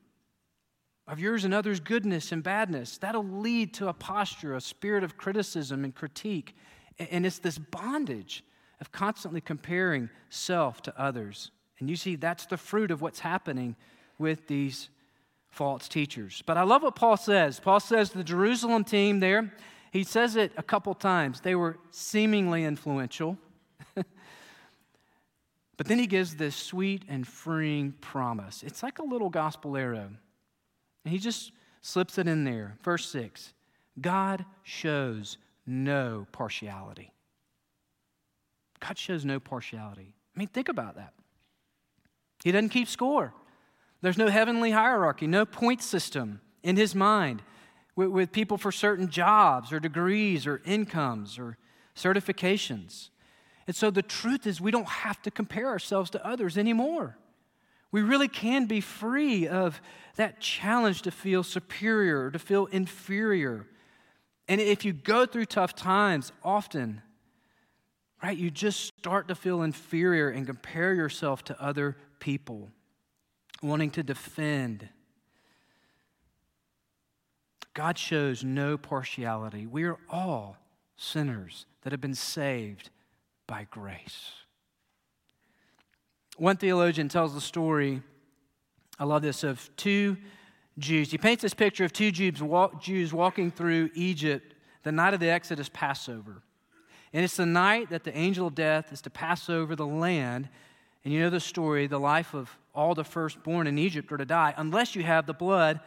of 1.08 1.18
yours 1.18 1.44
and 1.44 1.54
others' 1.54 1.80
goodness 1.80 2.30
and 2.30 2.42
badness. 2.42 2.98
That'll 2.98 3.26
lead 3.26 3.74
to 3.74 3.88
a 3.88 3.92
posture, 3.92 4.54
a 4.54 4.60
spirit 4.60 5.02
of 5.02 5.16
criticism 5.16 5.84
and 5.84 5.94
critique. 5.94 6.54
And 6.98 7.24
it's 7.26 7.38
this 7.38 7.58
bondage 7.58 8.44
of 8.80 8.92
constantly 8.92 9.40
comparing 9.40 10.10
self 10.28 10.82
to 10.82 11.00
others. 11.00 11.50
And 11.80 11.88
you 11.88 11.96
see, 11.96 12.16
that's 12.16 12.46
the 12.46 12.56
fruit 12.56 12.90
of 12.90 13.00
what's 13.00 13.20
happening 13.20 13.74
with 14.22 14.46
these 14.46 14.88
false 15.50 15.86
teachers. 15.86 16.42
But 16.46 16.56
I 16.56 16.62
love 16.62 16.82
what 16.82 16.96
Paul 16.96 17.18
says. 17.18 17.60
Paul 17.60 17.80
says 17.80 18.10
the 18.10 18.24
Jerusalem 18.24 18.84
team 18.84 19.20
there, 19.20 19.52
he 19.92 20.04
says 20.04 20.36
it 20.36 20.52
a 20.56 20.62
couple 20.62 20.94
times. 20.94 21.42
They 21.42 21.54
were 21.54 21.76
seemingly 21.90 22.64
influential. 22.64 23.36
but 23.94 24.06
then 25.86 25.98
he 25.98 26.06
gives 26.06 26.36
this 26.36 26.56
sweet 26.56 27.02
and 27.08 27.28
freeing 27.28 27.92
promise. 28.00 28.62
It's 28.62 28.82
like 28.82 28.98
a 28.98 29.04
little 29.04 29.28
gospel 29.28 29.76
arrow. 29.76 30.08
And 31.04 31.12
he 31.12 31.18
just 31.18 31.52
slips 31.82 32.16
it 32.16 32.26
in 32.26 32.44
there. 32.44 32.78
Verse 32.82 33.06
6 33.10 33.52
God 34.00 34.46
shows 34.62 35.36
no 35.66 36.26
partiality. 36.32 37.12
God 38.80 38.96
shows 38.96 39.26
no 39.26 39.38
partiality. 39.38 40.14
I 40.34 40.38
mean, 40.38 40.48
think 40.48 40.70
about 40.70 40.96
that. 40.96 41.12
He 42.42 42.50
doesn't 42.50 42.70
keep 42.70 42.88
score. 42.88 43.34
There's 44.02 44.18
no 44.18 44.28
heavenly 44.28 44.72
hierarchy, 44.72 45.28
no 45.28 45.46
point 45.46 45.80
system 45.80 46.40
in 46.62 46.76
his 46.76 46.94
mind 46.94 47.40
with, 47.94 48.08
with 48.08 48.32
people 48.32 48.58
for 48.58 48.72
certain 48.72 49.08
jobs 49.08 49.72
or 49.72 49.78
degrees 49.78 50.46
or 50.46 50.60
incomes 50.64 51.38
or 51.38 51.56
certifications. 51.94 53.10
And 53.66 53.76
so 53.76 53.90
the 53.90 54.02
truth 54.02 54.46
is, 54.46 54.60
we 54.60 54.72
don't 54.72 54.88
have 54.88 55.22
to 55.22 55.30
compare 55.30 55.68
ourselves 55.68 56.10
to 56.10 56.26
others 56.26 56.58
anymore. 56.58 57.16
We 57.92 58.02
really 58.02 58.26
can 58.26 58.66
be 58.66 58.80
free 58.80 59.46
of 59.46 59.80
that 60.16 60.40
challenge 60.40 61.02
to 61.02 61.12
feel 61.12 61.44
superior 61.44 62.26
or 62.26 62.30
to 62.32 62.38
feel 62.40 62.66
inferior. 62.66 63.66
And 64.48 64.60
if 64.60 64.84
you 64.84 64.92
go 64.92 65.26
through 65.26 65.44
tough 65.46 65.76
times, 65.76 66.32
often, 66.42 67.02
right, 68.20 68.36
you 68.36 68.50
just 68.50 68.80
start 68.98 69.28
to 69.28 69.36
feel 69.36 69.62
inferior 69.62 70.28
and 70.28 70.44
compare 70.44 70.92
yourself 70.92 71.44
to 71.44 71.62
other 71.62 71.96
people 72.18 72.70
wanting 73.62 73.90
to 73.92 74.02
defend. 74.02 74.88
God 77.74 77.96
shows 77.96 78.44
no 78.44 78.76
partiality. 78.76 79.66
We 79.66 79.84
are 79.84 79.98
all 80.10 80.56
sinners 80.96 81.66
that 81.82 81.92
have 81.92 82.00
been 82.00 82.14
saved 82.14 82.90
by 83.46 83.66
grace. 83.70 84.32
One 86.36 86.56
theologian 86.56 87.08
tells 87.08 87.34
the 87.34 87.40
story, 87.40 88.02
I 88.98 89.04
love 89.04 89.22
this, 89.22 89.44
of 89.44 89.70
two 89.76 90.16
Jews. 90.78 91.10
He 91.10 91.18
paints 91.18 91.42
this 91.42 91.54
picture 91.54 91.84
of 91.84 91.92
two 91.92 92.10
Jews, 92.10 92.42
walk, 92.42 92.80
Jews 92.80 93.12
walking 93.12 93.50
through 93.50 93.90
Egypt 93.94 94.54
the 94.82 94.92
night 94.92 95.14
of 95.14 95.20
the 95.20 95.30
Exodus 95.30 95.70
Passover. 95.72 96.42
And 97.12 97.24
it's 97.24 97.36
the 97.36 97.46
night 97.46 97.90
that 97.90 98.04
the 98.04 98.16
angel 98.16 98.46
of 98.46 98.54
death 98.54 98.92
is 98.92 99.02
to 99.02 99.10
pass 99.10 99.50
over 99.50 99.76
the 99.76 99.86
land. 99.86 100.48
And 101.04 101.12
you 101.12 101.20
know 101.20 101.30
the 101.30 101.40
story 101.40 101.86
the 101.86 101.98
life 101.98 102.34
of 102.34 102.56
all 102.74 102.94
the 102.94 103.04
firstborn 103.04 103.66
in 103.66 103.78
Egypt 103.78 104.12
are 104.12 104.16
to 104.16 104.24
die 104.24 104.54
unless 104.56 104.94
you 104.94 105.02
have 105.02 105.26
the 105.26 105.34
blood 105.34 105.80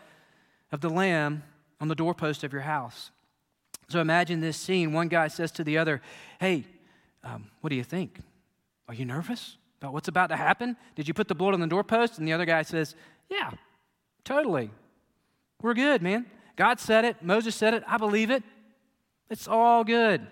of 0.71 0.81
the 0.81 0.89
Lamb 0.89 1.43
on 1.79 1.87
the 1.87 1.95
doorpost 1.95 2.43
of 2.43 2.53
your 2.53 2.61
house. 2.63 3.11
So 3.87 4.01
imagine 4.01 4.41
this 4.41 4.57
scene. 4.57 4.93
One 4.93 5.07
guy 5.07 5.27
says 5.27 5.51
to 5.53 5.63
the 5.63 5.77
other, 5.77 6.01
Hey, 6.39 6.65
um, 7.23 7.49
what 7.61 7.69
do 7.69 7.75
you 7.75 7.83
think? 7.83 8.19
Are 8.87 8.93
you 8.93 9.05
nervous 9.05 9.57
about 9.79 9.93
what's 9.93 10.07
about 10.07 10.27
to 10.27 10.35
happen? 10.35 10.75
Did 10.95 11.07
you 11.07 11.13
put 11.13 11.27
the 11.27 11.35
blood 11.35 11.53
on 11.53 11.59
the 11.59 11.67
doorpost? 11.67 12.17
And 12.17 12.27
the 12.27 12.33
other 12.33 12.45
guy 12.45 12.61
says, 12.63 12.95
Yeah, 13.29 13.51
totally. 14.23 14.71
We're 15.61 15.73
good, 15.73 16.01
man. 16.01 16.25
God 16.55 16.79
said 16.79 17.05
it. 17.05 17.21
Moses 17.21 17.55
said 17.55 17.73
it. 17.73 17.83
I 17.87 17.97
believe 17.97 18.29
it. 18.29 18.43
It's 19.29 19.47
all 19.47 19.83
good. 19.83 20.25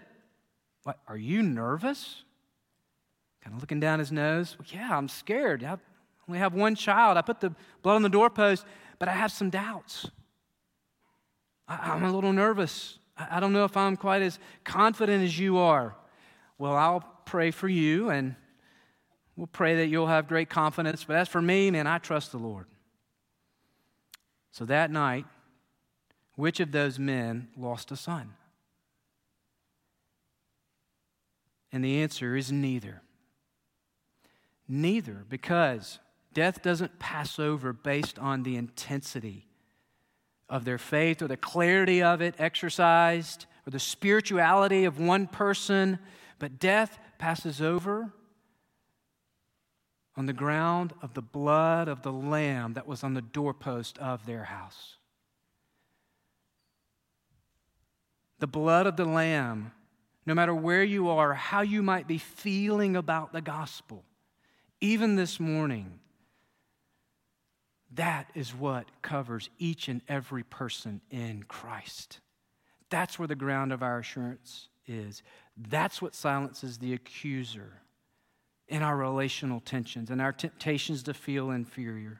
What? 0.84 1.00
Are 1.08 1.18
you 1.18 1.42
nervous? 1.42 2.24
Kind 3.44 3.56
of 3.56 3.62
looking 3.62 3.80
down 3.80 4.00
his 4.00 4.12
nose. 4.12 4.56
Well, 4.58 4.68
yeah, 4.72 4.98
I'm 4.98 5.10
scared. 5.10 5.64
I 5.64 5.78
only 6.28 6.40
have 6.40 6.54
one 6.54 6.76
child. 6.76 7.18
I 7.18 7.22
put 7.22 7.42
the 7.42 7.54
blood 7.82 7.96
on 7.96 8.02
the 8.02 8.10
doorpost, 8.10 8.66
but 9.00 9.10
I 9.10 9.12
have 9.12 9.32
some 9.32 9.50
doubts. 9.50 10.10
I, 11.68 11.96
am 11.96 12.04
a 12.04 12.12
little 12.12 12.32
nervous. 12.32 13.00
I, 13.18 13.38
I 13.38 13.40
don't 13.40 13.52
know 13.52 13.66
if 13.66 13.76
I'm 13.76 13.98
quite 13.98 14.22
as 14.22 14.40
confident 14.64 15.24
as 15.24 15.38
you 15.38 15.58
are. 15.58 15.96
Well, 16.58 16.76
I'll 16.76 17.02
pray 17.26 17.52
for 17.52 17.68
you 17.68 18.10
and 18.10 18.36
we'll 19.36 19.48
pray 19.48 19.76
that 19.78 19.88
you'll 19.88 20.08
have 20.08 20.28
great 20.28 20.50
confidence. 20.50 21.04
But 21.04 21.18
as 21.18 21.28
for 21.28 21.42
me, 21.42 21.70
man, 21.72 21.88
I 21.88 21.98
trust 21.98 22.32
the 22.32 22.38
Lord. 22.38 22.68
So 24.52 24.66
that 24.66 24.92
night, 24.92 25.26
which 26.36 26.60
of 26.60 26.72
those 26.72 26.98
men 26.98 27.50
lost 27.58 27.92
a 27.92 27.96
son? 27.96 28.36
And 31.72 31.84
the 31.84 32.02
answer 32.02 32.36
is 32.36 32.52
neither. 32.52 33.02
Neither, 34.76 35.24
because 35.30 36.00
death 36.34 36.64
doesn't 36.64 36.98
pass 36.98 37.38
over 37.38 37.74
based 37.74 38.18
on 38.18 38.42
the 38.42 38.56
intensity 38.56 39.46
of 40.50 40.66
their 40.66 40.80
faith 40.80 41.22
or 41.22 41.28
the 41.28 41.38
clarity 41.38 42.02
of 42.02 42.24
it 42.24 42.34
exercised 42.40 43.46
or 43.68 43.70
the 43.70 43.80
spirituality 43.80 44.86
of 44.86 44.98
one 44.98 45.28
person, 45.28 46.00
but 46.40 46.58
death 46.58 46.98
passes 47.20 47.62
over 47.62 48.12
on 50.18 50.26
the 50.26 50.34
ground 50.34 50.92
of 51.04 51.14
the 51.14 51.22
blood 51.22 51.88
of 51.88 52.02
the 52.02 52.12
Lamb 52.12 52.74
that 52.74 52.88
was 52.88 53.04
on 53.04 53.14
the 53.14 53.22
doorpost 53.22 54.00
of 54.00 54.26
their 54.26 54.46
house. 54.46 54.98
The 58.40 58.48
blood 58.48 58.88
of 58.88 58.98
the 58.98 59.06
Lamb, 59.06 59.72
no 60.26 60.34
matter 60.34 60.56
where 60.56 60.84
you 60.84 61.10
are, 61.10 61.36
how 61.36 61.62
you 61.62 61.84
might 61.84 62.08
be 62.08 62.18
feeling 62.18 62.96
about 62.96 63.34
the 63.34 63.42
gospel, 63.42 64.04
even 64.84 65.16
this 65.16 65.40
morning, 65.40 65.98
that 67.94 68.30
is 68.36 68.54
what 68.54 68.86
covers 69.02 69.50
each 69.58 69.88
and 69.88 70.02
every 70.10 70.44
person 70.44 71.00
in 71.10 71.44
Christ. 71.48 72.20
That's 72.90 73.18
where 73.18 73.30
the 73.30 73.34
ground 73.34 73.72
of 73.72 73.82
our 73.82 74.00
assurance 74.00 74.68
is. 74.86 75.24
That's 75.56 76.02
what 76.02 76.14
silences 76.14 76.80
the 76.80 76.92
accuser 76.92 77.80
in 78.68 78.82
our 78.82 78.98
relational 78.98 79.62
tensions 79.62 80.10
and 80.10 80.20
our 80.20 80.34
temptations 80.34 81.02
to 81.04 81.14
feel 81.14 81.52
inferior. 81.52 82.20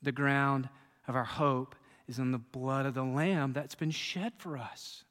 The 0.00 0.12
ground 0.12 0.70
of 1.06 1.16
our 1.16 1.24
hope 1.24 1.76
is 2.08 2.18
in 2.18 2.32
the 2.32 2.38
blood 2.38 2.86
of 2.86 2.94
the 2.94 3.04
Lamb 3.04 3.52
that's 3.52 3.74
been 3.74 3.90
shed 3.90 4.32
for 4.38 4.56
us, 4.56 5.04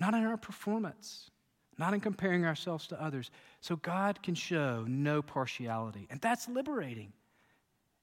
not 0.00 0.14
in 0.14 0.24
our 0.24 0.38
performance, 0.38 1.30
not 1.78 1.92
in 1.92 2.00
comparing 2.00 2.46
ourselves 2.46 2.86
to 2.86 3.02
others. 3.02 3.30
So 3.64 3.76
God 3.76 4.22
can 4.22 4.34
show 4.34 4.84
no 4.86 5.22
partiality, 5.22 6.06
and 6.10 6.20
that's 6.20 6.50
liberating. 6.50 7.14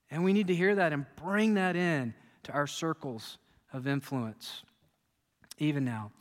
And 0.09 0.23
we 0.23 0.33
need 0.33 0.47
to 0.47 0.55
hear 0.55 0.73
that 0.73 0.91
and 0.91 1.05
bring 1.17 1.53
that 1.53 1.75
in 1.75 2.15
to 2.45 2.51
our 2.51 2.65
circles 2.65 3.37
of 3.71 3.85
influence, 3.85 4.63
even 5.59 5.85
now. 5.85 6.13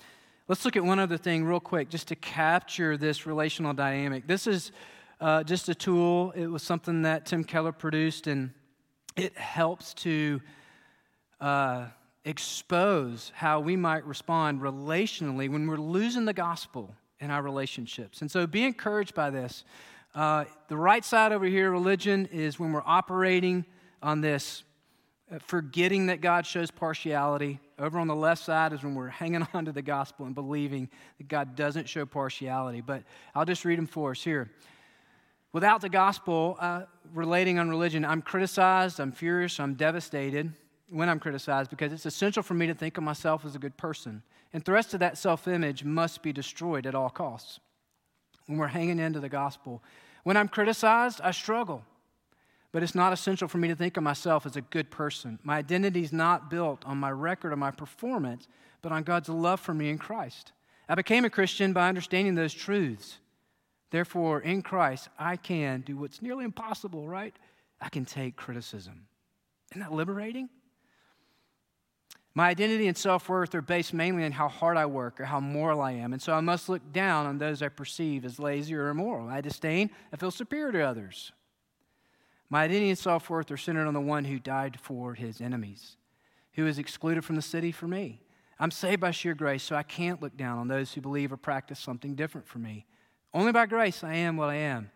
Let's 0.47 0.67
look 0.67 0.77
at 0.77 0.85
one 0.85 0.99
other 0.99 1.17
thing 1.17 1.47
real 1.47 1.59
quick, 1.59 1.89
just 1.89 2.09
to 2.09 2.17
capture 2.17 2.99
this 2.99 3.25
relational 3.25 3.73
dynamic. 3.73 4.27
This 4.27 4.47
is 4.47 4.73
uh, 5.23 5.43
just 5.43 5.71
a 5.71 5.75
tool. 5.75 6.33
It 6.33 6.49
was 6.49 6.63
something 6.63 7.01
that 7.01 7.25
Tim 7.25 7.43
Keller 7.43 7.73
produced, 7.73 8.27
and 8.27 8.51
it 9.17 9.39
helps 9.39 9.95
to 9.95 10.43
uh, 11.41 11.87
expose 12.27 13.33
how 13.35 13.61
we 13.61 13.75
might 13.75 14.05
respond 14.05 14.61
relationally 14.61 15.51
when 15.51 15.67
we're 15.67 15.79
losing 15.79 16.27
the 16.27 16.35
gospel 16.35 16.95
in 17.21 17.31
our 17.31 17.43
relationships. 17.43 18.21
And 18.21 18.31
so 18.31 18.47
be 18.47 18.65
encouraged 18.65 19.15
by 19.15 19.31
this. 19.31 19.65
Uh, 20.15 20.45
the 20.69 20.77
right 20.77 21.05
side 21.05 21.33
over 21.33 21.47
here, 21.47 21.71
religion, 21.71 22.27
is 22.33 22.59
when 22.59 22.73
we're 22.73 22.83
operating 22.85 23.65
on 24.03 24.21
this 24.21 24.65
uh, 25.33 25.39
forgetting 25.47 26.07
that 26.07 26.21
God 26.21 26.45
shows 26.45 26.71
partiality. 26.71 27.61
Over 27.79 28.01
on 28.01 28.09
the 28.09 28.17
left 28.17 28.43
side 28.43 28.73
is 28.73 28.83
when 28.83 28.95
we're 28.95 29.09
hanging 29.09 29.47
on 29.55 29.67
to 29.67 29.73
the 29.73 29.83
gospel 29.83 30.27
and 30.27 30.35
believing 30.35 30.89
that 31.19 31.29
God 31.29 31.55
doesn't 31.55 31.89
show 31.89 32.05
partiality. 32.05 32.81
But 32.81 33.05
I'll 33.35 33.45
just 33.45 33.65
read 33.65 33.79
them 33.79 33.87
for 33.87 34.11
us 34.11 34.23
here. 34.23 34.51
Without 35.53 35.81
the 35.81 35.89
gospel 35.89 36.57
uh, 36.61 36.83
relating 37.13 37.59
on 37.59 37.69
religion, 37.69 38.05
I'm 38.05 38.23
criticized, 38.23 39.01
I'm 39.01 39.13
furious, 39.13 39.59
I'm 39.59 39.75
devastated 39.75 40.53
when 40.89 41.09
I'm 41.09 41.21
criticized 41.21 41.71
because 41.71 41.93
it's 41.93 42.07
essential 42.07 42.43
for 42.43 42.55
me 42.55 42.67
to 42.67 42.75
think 42.75 42.99
of 42.99 43.05
myself 43.05 43.45
as 43.45 43.55
a 43.55 43.59
good 43.59 43.77
person. 43.77 44.23
And 44.53 44.65
the 44.65 44.73
rest 44.73 44.95
of 44.95 45.01
that 45.01 45.19
self 45.19 45.47
image 45.47 45.85
must 45.85 46.23
be 46.23 46.33
destroyed 46.33 46.87
at 46.87 46.95
all 46.95 47.11
costs. 47.11 47.61
When 48.47 48.59
we're 48.59 48.69
hanging 48.69 48.99
into 48.99 49.21
the 49.21 49.29
gospel, 49.29 49.83
when 50.25 50.37
I'm 50.37 50.49
criticized, 50.49 51.21
I 51.23 51.31
struggle. 51.31 51.85
But 52.73 52.83
it's 52.83 52.95
not 52.95 53.13
essential 53.13 53.49
for 53.49 53.59
me 53.59 53.69
to 53.69 53.75
think 53.75 53.97
of 53.97 54.03
myself 54.03 54.47
as 54.47 54.57
a 54.57 54.61
good 54.61 54.91
person. 54.91 55.39
My 55.43 55.59
identity 55.59 56.03
is 56.03 56.13
not 56.13 56.51
built 56.51 56.85
on 56.85 56.99
my 56.99 57.11
record 57.11 57.53
or 57.53 57.57
my 57.57 57.71
performance, 57.71 58.47
but 58.81 58.93
on 58.93 59.03
God's 59.03 59.29
love 59.29 59.61
for 59.61 59.75
me 59.75 59.91
in 59.91 59.99
Christ. 59.99 60.53
I 60.89 60.95
became 60.95 61.25
a 61.25 61.31
Christian 61.31 61.73
by 61.73 61.89
understanding 61.89 62.35
those 62.35 62.55
truths. 62.55 63.19
Therefore, 63.91 64.41
in 64.41 64.63
Christ, 64.63 65.09
I 65.19 65.37
can 65.37 65.81
do 65.81 65.97
what's 65.97 66.23
nearly 66.23 66.45
impossible, 66.45 67.09
right? 67.09 67.35
I 67.81 67.89
can 67.89 68.05
take 68.05 68.37
criticism. 68.37 69.07
Isn't 69.73 69.83
that 69.83 69.93
liberating? 69.93 70.49
My 72.35 72.49
identity 72.49 72.87
and 72.87 72.97
self 72.97 73.29
worth 73.29 73.55
are 73.55 73.63
based 73.63 73.93
mainly 73.93 74.25
on 74.25 74.33
how 74.33 74.49
hard 74.49 74.77
I 74.77 74.87
work 74.87 75.21
or 75.21 75.25
how 75.25 75.41
moral 75.41 75.81
I 75.81 75.93
am. 75.93 76.13
And 76.13 76.23
so 76.23 76.33
I 76.33 76.41
must 76.41 76.69
look 76.69 76.93
down 76.93 77.27
on 77.27 77.39
those 77.39 77.61
I 77.61 77.69
perceive 77.69 78.25
as 78.25 78.39
lazy 78.39 78.75
or 78.75 78.89
immoral. 78.89 79.29
I 79.29 79.41
disdain, 79.41 79.91
I 80.13 80.17
feel 80.17 80.31
superior 80.31 80.73
to 80.73 80.83
others. 80.83 81.33
My 82.49 82.65
identity 82.65 82.91
and 82.91 82.99
self 82.99 83.29
worth 83.31 83.51
are 83.51 83.57
centered 83.57 83.87
on 83.87 83.95
the 83.95 84.01
one 84.01 84.25
who 84.25 84.39
died 84.39 84.79
for 84.81 85.15
his 85.15 85.41
enemies, 85.41 85.97
who 86.55 86.67
is 86.67 86.79
excluded 86.79 87.25
from 87.25 87.37
the 87.37 87.43
city 87.43 87.73
for 87.73 87.89
me. 87.89 88.21
I'm 88.59 88.71
saved 88.71 89.01
by 89.01 89.11
sheer 89.11 89.35
grace, 89.35 89.63
so 89.63 89.75
I 89.75 89.83
can't 89.83 90.21
look 90.21 90.37
down 90.37 90.59
on 90.59 90.69
those 90.69 90.93
who 90.93 91.01
believe 91.01 91.33
or 91.33 91.37
practice 91.37 91.79
something 91.79 92.15
different 92.15 92.47
from 92.47 92.63
me. 92.63 92.85
Only 93.33 93.53
by 93.53 93.67
grace 93.67 94.05
I 94.05 94.15
am 94.15 94.37
what 94.37 94.51
I 94.51 94.57
am. 94.57 94.91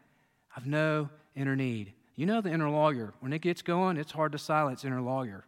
I've 0.56 0.66
no 0.66 1.08
inner 1.34 1.56
need. 1.56 1.94
You 2.14 2.26
know 2.26 2.40
the 2.40 2.52
inner 2.52 2.70
lawyer. 2.70 3.14
When 3.20 3.32
it 3.32 3.40
gets 3.40 3.62
going, 3.62 3.96
it's 3.96 4.12
hard 4.12 4.32
to 4.32 4.38
silence 4.38 4.84
inner 4.84 5.00
lawyer. 5.00 5.46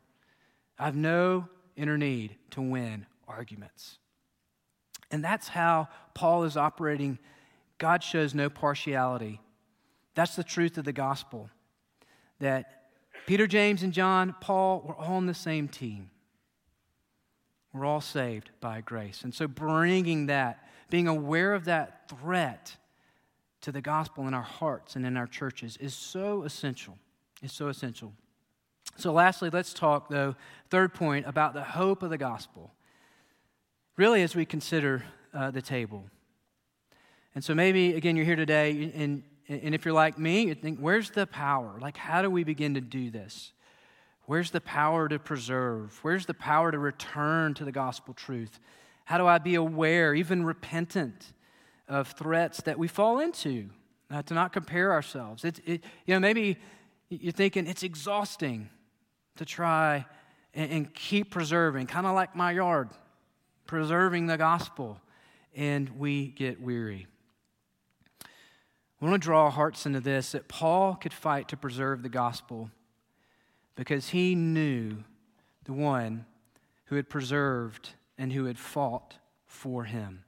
I've 0.79 0.97
no 0.97 1.49
inner 1.77 1.99
need 1.99 2.37
to 2.51 2.61
win 2.61 3.07
arguments. 3.29 3.99
And 5.11 5.25
that's 5.25 5.49
how 5.49 5.89
Paul 6.15 6.45
is 6.45 6.57
operating. 6.57 7.19
God 7.79 8.03
shows 8.03 8.35
no 8.35 8.49
partiality. 8.51 9.41
That's 10.15 10.37
the 10.37 10.45
truth 10.45 10.79
of 10.79 10.85
the 10.85 10.93
gospel. 10.93 11.51
That 12.41 12.91
Peter, 13.27 13.47
James, 13.47 13.83
and 13.83 13.93
John, 13.93 14.35
Paul, 14.41 14.85
were 14.87 14.97
all 14.97 15.15
on 15.15 15.27
the 15.27 15.35
same 15.35 15.69
team. 15.69 16.11
We're 17.73 17.85
all 17.85 18.01
saved 18.01 18.51
by 18.61 18.81
grace. 18.81 19.23
And 19.23 19.35
so 19.35 19.47
bringing 19.47 20.27
that 20.27 20.67
being 20.89 21.09
aware 21.09 21.53
of 21.53 21.65
that 21.67 22.09
threat 22.09 22.77
to 23.61 23.73
the 23.73 23.81
gospel 23.81 24.29
in 24.29 24.35
our 24.35 24.43
hearts 24.43 24.97
and 24.97 25.05
in 25.05 25.17
our 25.17 25.27
churches 25.27 25.77
is 25.79 25.95
so 25.95 26.45
essential. 26.45 26.97
It's 27.43 27.53
so 27.53 27.69
essential. 27.69 28.13
So, 28.99 29.13
lastly, 29.13 29.51
let's 29.51 29.75
talk, 29.75 30.09
though, 30.09 30.35
third 30.71 30.95
point, 30.95 31.27
about 31.27 31.53
the 31.53 31.63
hope 31.63 32.03
of 32.03 32.11
the 32.11 32.19
gospel. 32.19 32.73
Really, 33.97 34.23
as 34.23 34.35
we 34.35 34.47
consider 34.47 35.05
uh, 35.35 35.51
the 35.51 35.61
table. 35.61 36.05
And 37.35 37.45
so, 37.45 37.55
maybe, 37.55 37.95
again, 37.95 38.17
you're 38.17 38.25
here 38.25 38.37
today, 38.37 38.91
and, 38.95 39.23
and 39.49 39.75
if 39.75 39.85
you're 39.85 39.93
like 39.93 40.19
me, 40.19 40.47
you 40.47 40.55
think, 40.55 40.79
where's 40.79 41.11
the 41.11 41.27
power? 41.27 41.79
Like, 41.79 41.99
how 41.99 42.23
do 42.23 42.31
we 42.31 42.43
begin 42.43 42.73
to 42.75 42.81
do 42.81 43.11
this? 43.11 43.53
Where's 44.25 44.51
the 44.51 44.63
power 44.63 45.09
to 45.09 45.19
preserve? 45.19 45.99
Where's 46.03 46.25
the 46.25 46.35
power 46.35 46.73
to 46.73 46.79
return 46.79 47.53
to 47.55 47.65
the 47.65 47.73
gospel 47.73 48.15
truth? 48.15 48.59
How 49.05 49.19
do 49.19 49.27
I 49.27 49.39
be 49.39 49.57
aware, 49.57 50.15
even 50.15 50.45
repentant, 50.45 51.33
of 51.87 52.09
threats 52.13 52.63
that 52.63 52.79
we 52.79 52.89
fall 52.89 53.21
into? 53.21 53.69
Uh, 54.11 54.23
to 54.23 54.35
not 54.35 54.53
compare 54.53 54.93
ourselves. 54.93 55.45
It, 55.45 55.61
it, 55.67 55.85
you 56.07 56.15
know, 56.15 56.21
maybe 56.21 56.57
you're 57.09 57.33
thinking 57.33 57.67
it's 57.67 57.83
exhausting 57.83 58.69
to 59.37 59.45
try 59.45 60.07
and, 60.55 60.71
and 60.71 60.95
keep 60.95 61.31
preserving, 61.31 61.87
kind 61.87 62.07
of 62.07 62.15
like 62.15 62.35
my 62.35 62.53
yard, 62.53 62.91
preserving 63.67 64.27
the 64.27 64.37
gospel, 64.37 65.01
and 65.55 65.89
we 65.99 66.29
get 66.29 66.61
weary. 66.61 67.07
We 69.01 69.09
want 69.09 69.23
to 69.23 69.27
draw 69.27 69.51
hearts 69.51 69.87
into 69.87 70.01
this 70.01 70.33
that 70.33 70.49
Paul 70.49 70.95
could 70.95 71.13
fight 71.13 71.49
to 71.49 71.57
preserve 71.57 72.03
the 72.03 72.09
gospel 72.09 72.71
because 73.75 74.09
he 74.09 74.35
knew 74.35 75.05
the 75.65 75.75
one 75.75 76.25
who 76.87 76.97
had 76.97 77.09
preserved 77.09 77.91
and 78.17 78.33
who 78.33 78.47
had 78.47 78.59
fought 78.59 79.19
for 79.47 79.85
him. 79.85 80.25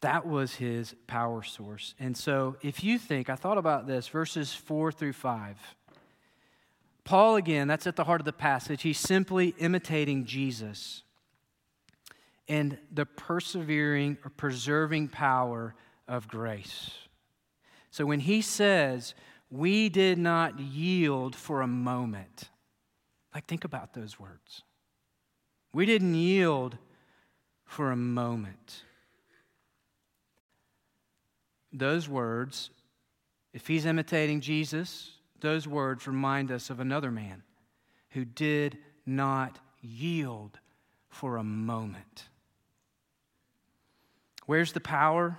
That 0.00 0.26
was 0.26 0.54
his 0.54 0.94
power 1.06 1.42
source. 1.42 1.94
And 1.98 2.16
so, 2.16 2.56
if 2.62 2.84
you 2.84 2.98
think, 2.98 3.28
I 3.28 3.34
thought 3.34 3.58
about 3.58 3.86
this, 3.86 4.08
verses 4.08 4.54
four 4.54 4.92
through 4.92 5.12
five. 5.12 5.58
Paul, 7.08 7.36
again, 7.36 7.68
that's 7.68 7.86
at 7.86 7.96
the 7.96 8.04
heart 8.04 8.20
of 8.20 8.26
the 8.26 8.34
passage. 8.34 8.82
He's 8.82 8.98
simply 8.98 9.54
imitating 9.56 10.26
Jesus 10.26 11.04
and 12.46 12.76
the 12.92 13.06
persevering 13.06 14.18
or 14.22 14.28
preserving 14.28 15.08
power 15.08 15.74
of 16.06 16.28
grace. 16.28 16.90
So, 17.90 18.04
when 18.04 18.20
he 18.20 18.42
says, 18.42 19.14
We 19.50 19.88
did 19.88 20.18
not 20.18 20.60
yield 20.60 21.34
for 21.34 21.62
a 21.62 21.66
moment, 21.66 22.50
like, 23.34 23.46
think 23.46 23.64
about 23.64 23.94
those 23.94 24.20
words. 24.20 24.64
We 25.72 25.86
didn't 25.86 26.14
yield 26.14 26.76
for 27.64 27.90
a 27.90 27.96
moment. 27.96 28.82
Those 31.72 32.06
words, 32.06 32.68
if 33.54 33.66
he's 33.66 33.86
imitating 33.86 34.42
Jesus, 34.42 35.12
those 35.40 35.66
words 35.66 36.06
remind 36.06 36.50
us 36.50 36.70
of 36.70 36.80
another 36.80 37.10
man 37.10 37.42
who 38.10 38.24
did 38.24 38.78
not 39.06 39.58
yield 39.80 40.58
for 41.08 41.36
a 41.36 41.44
moment. 41.44 42.28
Where's 44.46 44.72
the 44.72 44.80
power? 44.80 45.38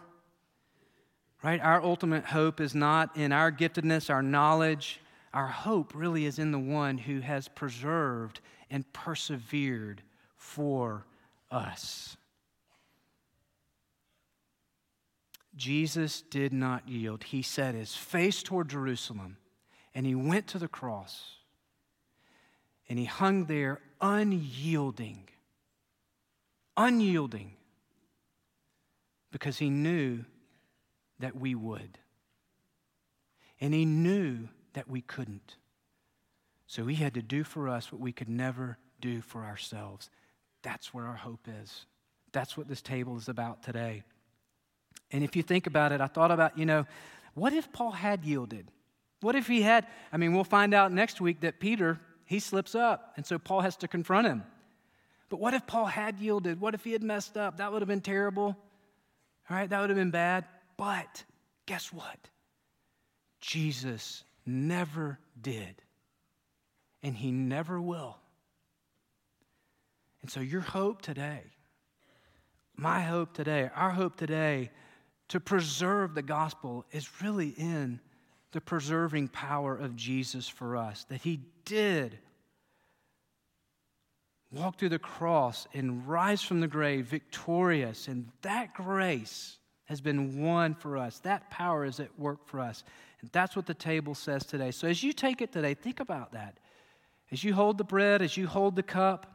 Right? 1.43 1.61
Our 1.61 1.81
ultimate 1.81 2.25
hope 2.25 2.59
is 2.59 2.75
not 2.75 3.15
in 3.15 3.31
our 3.31 3.51
giftedness, 3.51 4.09
our 4.09 4.21
knowledge. 4.21 4.99
Our 5.33 5.47
hope 5.47 5.93
really 5.95 6.25
is 6.25 6.37
in 6.37 6.51
the 6.51 6.59
one 6.59 6.97
who 6.97 7.21
has 7.21 7.47
preserved 7.47 8.41
and 8.69 8.91
persevered 8.93 10.03
for 10.35 11.05
us. 11.49 12.17
Jesus 15.55 16.21
did 16.21 16.53
not 16.53 16.87
yield. 16.87 17.25
He 17.25 17.41
set 17.41 17.75
his 17.75 17.95
face 17.95 18.41
toward 18.41 18.69
Jerusalem 18.69 19.37
and 19.99 20.07
he 20.07 20.15
went 20.15 20.47
to 20.47 20.57
the 20.57 20.69
cross 20.69 21.25
and 22.87 22.97
he 22.97 23.03
hung 23.03 23.47
there 23.47 23.81
unyielding. 23.99 25.27
Unyielding. 26.77 27.51
Because 29.29 29.57
he 29.57 29.69
knew 29.69 30.23
that 31.19 31.35
we 31.35 31.53
would. 31.53 31.97
And 33.59 33.73
he 33.73 33.83
knew 33.83 34.47
that 34.71 34.89
we 34.89 35.01
couldn't. 35.01 35.57
So 36.65 36.85
he 36.85 36.95
had 36.95 37.15
to 37.15 37.21
do 37.21 37.43
for 37.43 37.67
us 37.67 37.91
what 37.91 37.99
we 37.99 38.13
could 38.13 38.29
never 38.29 38.77
do 39.01 39.19
for 39.19 39.43
ourselves. 39.43 40.09
That's 40.61 40.93
where 40.93 41.07
our 41.07 41.17
hope 41.17 41.45
is. 41.61 41.85
That's 42.31 42.55
what 42.55 42.69
this 42.69 42.81
table 42.81 43.17
is 43.17 43.27
about 43.27 43.63
today. 43.63 44.03
And 45.11 45.25
if 45.25 45.35
you 45.35 45.43
think 45.43 45.67
about 45.67 45.91
it, 45.91 45.99
I 45.99 46.07
thought 46.07 46.31
about, 46.31 46.57
you 46.57 46.65
know, 46.65 46.85
what 47.33 47.51
if 47.51 47.69
Paul 47.73 47.91
had 47.91 48.23
yielded? 48.23 48.71
What 49.21 49.35
if 49.35 49.47
he 49.47 49.61
had? 49.61 49.85
I 50.11 50.17
mean, 50.17 50.33
we'll 50.33 50.43
find 50.43 50.73
out 50.73 50.91
next 50.91 51.19
week 51.19 51.41
that 51.41 51.59
Peter, 51.59 51.99
he 52.25 52.39
slips 52.39 52.75
up, 52.75 53.13
and 53.17 53.25
so 53.25 53.37
Paul 53.37 53.61
has 53.61 53.75
to 53.77 53.87
confront 53.87 54.27
him. 54.27 54.43
But 55.29 55.39
what 55.39 55.53
if 55.53 55.67
Paul 55.67 55.85
had 55.85 56.19
yielded? 56.19 56.59
What 56.59 56.73
if 56.73 56.83
he 56.83 56.93
had 56.93 57.03
messed 57.03 57.37
up? 57.37 57.57
That 57.57 57.71
would 57.71 57.81
have 57.81 57.87
been 57.87 58.01
terrible. 58.01 58.57
All 59.49 59.57
right, 59.57 59.69
that 59.69 59.81
would 59.81 59.89
have 59.89 59.97
been 59.97 60.11
bad. 60.11 60.45
But 60.77 61.23
guess 61.65 61.91
what? 61.91 62.29
Jesus 63.41 64.23
never 64.45 65.19
did, 65.39 65.81
and 67.03 67.15
he 67.15 67.31
never 67.31 67.79
will. 67.79 68.17
And 70.21 70.31
so, 70.31 70.39
your 70.39 70.61
hope 70.61 71.01
today, 71.01 71.43
my 72.75 73.01
hope 73.01 73.33
today, 73.33 73.69
our 73.75 73.91
hope 73.91 74.15
today 74.17 74.71
to 75.29 75.39
preserve 75.39 76.15
the 76.15 76.21
gospel 76.21 76.85
is 76.91 77.21
really 77.21 77.49
in 77.49 77.99
the 78.51 78.61
preserving 78.61 79.27
power 79.27 79.75
of 79.75 79.95
Jesus 79.95 80.47
for 80.47 80.75
us, 80.75 81.05
that 81.09 81.21
he 81.21 81.41
did 81.65 82.17
walk 84.51 84.77
through 84.79 84.89
the 84.89 84.99
cross 84.99 85.67
and 85.73 86.07
rise 86.07 86.41
from 86.41 86.59
the 86.59 86.67
grave 86.67 87.05
victorious. 87.05 88.07
And 88.07 88.29
that 88.41 88.73
grace 88.73 89.57
has 89.85 90.01
been 90.01 90.41
won 90.41 90.73
for 90.73 90.97
us. 90.97 91.19
That 91.19 91.49
power 91.49 91.85
is 91.85 91.99
at 91.99 92.17
work 92.19 92.47
for 92.47 92.59
us. 92.59 92.83
And 93.21 93.29
that's 93.31 93.55
what 93.55 93.65
the 93.65 93.73
table 93.73 94.15
says 94.15 94.45
today. 94.45 94.71
So 94.71 94.87
as 94.87 95.03
you 95.03 95.13
take 95.13 95.41
it 95.41 95.51
today, 95.51 95.73
think 95.73 95.99
about 95.99 96.31
that. 96.31 96.57
As 97.31 97.43
you 97.43 97.53
hold 97.53 97.77
the 97.77 97.83
bread, 97.83 98.21
as 98.21 98.37
you 98.37 98.47
hold 98.47 98.75
the 98.75 98.83
cup, 98.83 99.27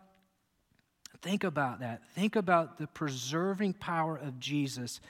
think 1.22 1.44
about 1.44 1.81
that. 1.81 2.03
Think 2.14 2.35
about 2.35 2.79
the 2.79 2.88
preserving 2.88 3.74
power 3.74 4.16
of 4.16 4.40
Jesus 4.40 5.00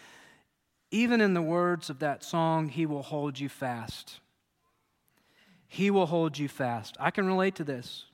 even 0.94 1.20
in 1.20 1.34
the 1.34 1.42
words 1.42 1.90
of 1.90 1.98
that 1.98 2.22
song, 2.22 2.68
He 2.68 2.86
will 2.86 3.02
hold 3.02 3.40
you 3.40 3.48
fast. 3.48 4.20
He 5.66 5.90
will 5.90 6.06
hold 6.06 6.38
you 6.38 6.46
fast. 6.46 6.96
I 7.00 7.10
can 7.10 7.26
relate 7.26 7.56
to 7.56 7.64
this. 7.64 8.04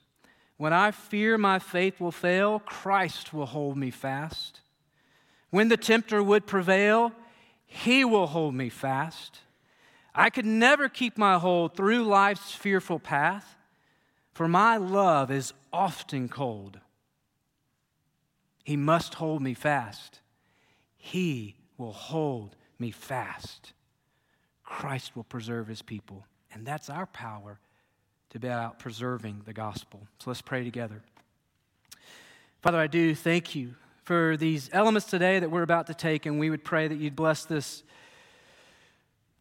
When 0.57 0.73
I 0.73 0.90
fear 0.90 1.37
my 1.37 1.59
faith 1.59 2.01
will 2.01 2.11
fail, 2.11 2.59
Christ 2.61 3.35
will 3.35 3.45
hold 3.45 3.77
me 3.77 3.90
fast. 3.90 4.61
When 5.51 5.69
the 5.69 5.77
tempter 5.77 6.23
would 6.23 6.47
prevail, 6.47 7.12
He 7.66 8.03
will 8.03 8.29
hold 8.29 8.55
me 8.55 8.71
fast. 8.71 9.40
I 10.14 10.31
could 10.31 10.47
never 10.47 10.88
keep 10.88 11.19
my 11.19 11.38
hold 11.38 11.77
through 11.77 12.05
life's 12.05 12.53
fearful 12.53 12.99
path, 12.99 13.57
for 14.33 14.49
my 14.49 14.79
love 14.79 15.31
is 15.31 15.53
often 15.71 16.31
cold. 16.31 16.81
He 18.64 18.77
must 18.79 19.14
hold 19.14 19.43
me 19.43 19.53
fast. 19.53 20.21
He 20.97 21.57
will 21.77 21.93
hold 21.93 22.57
me 22.81 22.90
fast. 22.90 23.73
Christ 24.64 25.16
will 25.16 25.25
preserve 25.25 25.66
his 25.69 25.83
people. 25.83 26.25
And 26.53 26.66
that's 26.66 26.90
our 26.90 27.07
power 27.07 27.59
to 28.31 28.38
be 28.38 28.49
out 28.49 28.79
preserving 28.79 29.43
the 29.45 29.53
gospel. 29.53 30.07
So 30.19 30.31
let's 30.31 30.43
pray 30.43 30.64
together. 30.64 31.03
Father, 32.62 32.79
I 32.79 32.87
do 32.87 33.14
thank 33.14 33.55
you 33.55 33.75
for 34.05 34.37
these 34.37 34.71
elements 34.73 35.07
today 35.07 35.38
that 35.38 35.51
we're 35.51 35.62
about 35.62 35.87
to 35.88 35.95
take, 35.95 36.27
and 36.27 36.38
we 36.38 36.51
would 36.51 36.64
pray 36.64 36.88
that 36.88 36.97
you'd 36.97 37.16
bless 37.16 37.45
this. 37.45 37.83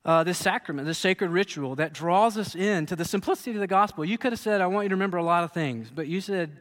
Uh, 0.05 0.23
this 0.23 0.37
sacrament, 0.37 0.87
this 0.87 0.97
sacred 0.97 1.29
ritual 1.29 1.75
that 1.75 1.91
draws 1.91 2.37
us 2.37 2.55
into 2.55 2.95
the 2.95 3.03
simplicity 3.03 3.51
of 3.51 3.59
the 3.59 3.67
gospel. 3.67 4.05
You 4.05 4.17
could 4.17 4.31
have 4.31 4.39
said, 4.39 4.61
I 4.61 4.67
want 4.67 4.85
you 4.85 4.89
to 4.89 4.95
remember 4.95 5.17
a 5.17 5.23
lot 5.23 5.43
of 5.43 5.51
things, 5.51 5.91
but 5.93 6.07
you 6.07 6.21
said, 6.21 6.57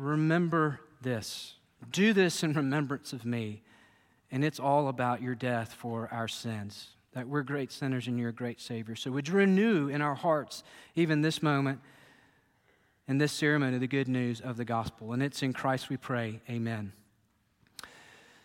Remember 0.00 0.80
this. 1.02 1.54
Do 1.92 2.14
this 2.14 2.42
in 2.42 2.54
remembrance 2.54 3.12
of 3.12 3.26
me. 3.26 3.62
And 4.32 4.44
it's 4.44 4.60
all 4.60 4.88
about 4.88 5.22
your 5.22 5.34
death 5.34 5.72
for 5.72 6.08
our 6.12 6.28
sins, 6.28 6.88
that 7.12 7.28
we're 7.28 7.42
great 7.42 7.72
sinners 7.72 8.06
and 8.06 8.18
you're 8.18 8.28
a 8.28 8.32
great 8.32 8.60
Savior. 8.60 8.94
So 8.94 9.10
would 9.10 9.28
you 9.28 9.34
renew 9.34 9.88
in 9.88 10.02
our 10.02 10.14
hearts, 10.14 10.62
even 10.94 11.22
this 11.22 11.42
moment, 11.42 11.80
in 13.08 13.18
this 13.18 13.32
ceremony, 13.32 13.78
the 13.78 13.88
good 13.88 14.08
news 14.08 14.40
of 14.40 14.56
the 14.56 14.64
gospel? 14.64 15.12
And 15.12 15.22
it's 15.22 15.42
in 15.42 15.52
Christ 15.52 15.88
we 15.88 15.96
pray. 15.96 16.40
Amen. 16.48 16.92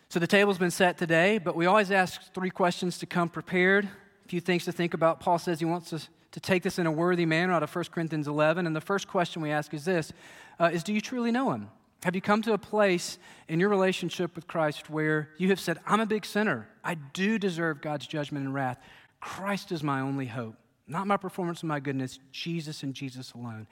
So 0.08 0.18
the 0.18 0.26
table's 0.26 0.58
been 0.58 0.70
set 0.70 0.98
today, 0.98 1.38
but 1.38 1.56
we 1.56 1.66
always 1.66 1.90
ask 1.90 2.32
three 2.32 2.50
questions 2.50 2.98
to 2.98 3.06
come 3.06 3.28
prepared. 3.28 3.84
A 4.24 4.28
few 4.28 4.40
things 4.40 4.64
to 4.64 4.72
think 4.72 4.94
about. 4.94 5.20
Paul 5.20 5.38
says 5.38 5.58
he 5.60 5.64
wants 5.64 5.92
us 5.92 6.08
to 6.32 6.40
take 6.40 6.62
this 6.62 6.78
in 6.78 6.86
a 6.86 6.92
worthy 6.92 7.26
manner 7.26 7.52
out 7.52 7.62
of 7.62 7.74
1 7.74 7.86
Corinthians 7.92 8.28
11. 8.28 8.66
And 8.66 8.74
the 8.74 8.80
first 8.80 9.08
question 9.08 9.40
we 9.40 9.50
ask 9.50 9.72
is 9.72 9.84
this 9.84 10.12
uh, 10.58 10.70
is 10.72 10.82
do 10.82 10.92
you 10.92 11.00
truly 11.00 11.30
know 11.30 11.52
him? 11.52 11.68
Have 12.06 12.14
you 12.14 12.20
come 12.20 12.40
to 12.42 12.52
a 12.52 12.58
place 12.58 13.18
in 13.48 13.58
your 13.58 13.68
relationship 13.68 14.36
with 14.36 14.46
Christ 14.46 14.88
where 14.88 15.30
you 15.38 15.48
have 15.48 15.58
said, 15.58 15.80
I'm 15.84 15.98
a 15.98 16.06
big 16.06 16.24
sinner. 16.24 16.68
I 16.84 16.94
do 16.94 17.36
deserve 17.36 17.80
God's 17.80 18.06
judgment 18.06 18.44
and 18.44 18.54
wrath. 18.54 18.78
Christ 19.20 19.72
is 19.72 19.82
my 19.82 19.98
only 19.98 20.26
hope, 20.26 20.54
not 20.86 21.08
my 21.08 21.16
performance 21.16 21.62
and 21.62 21.68
my 21.68 21.80
goodness, 21.80 22.20
Jesus 22.30 22.84
and 22.84 22.94
Jesus 22.94 23.32
alone. 23.32 23.66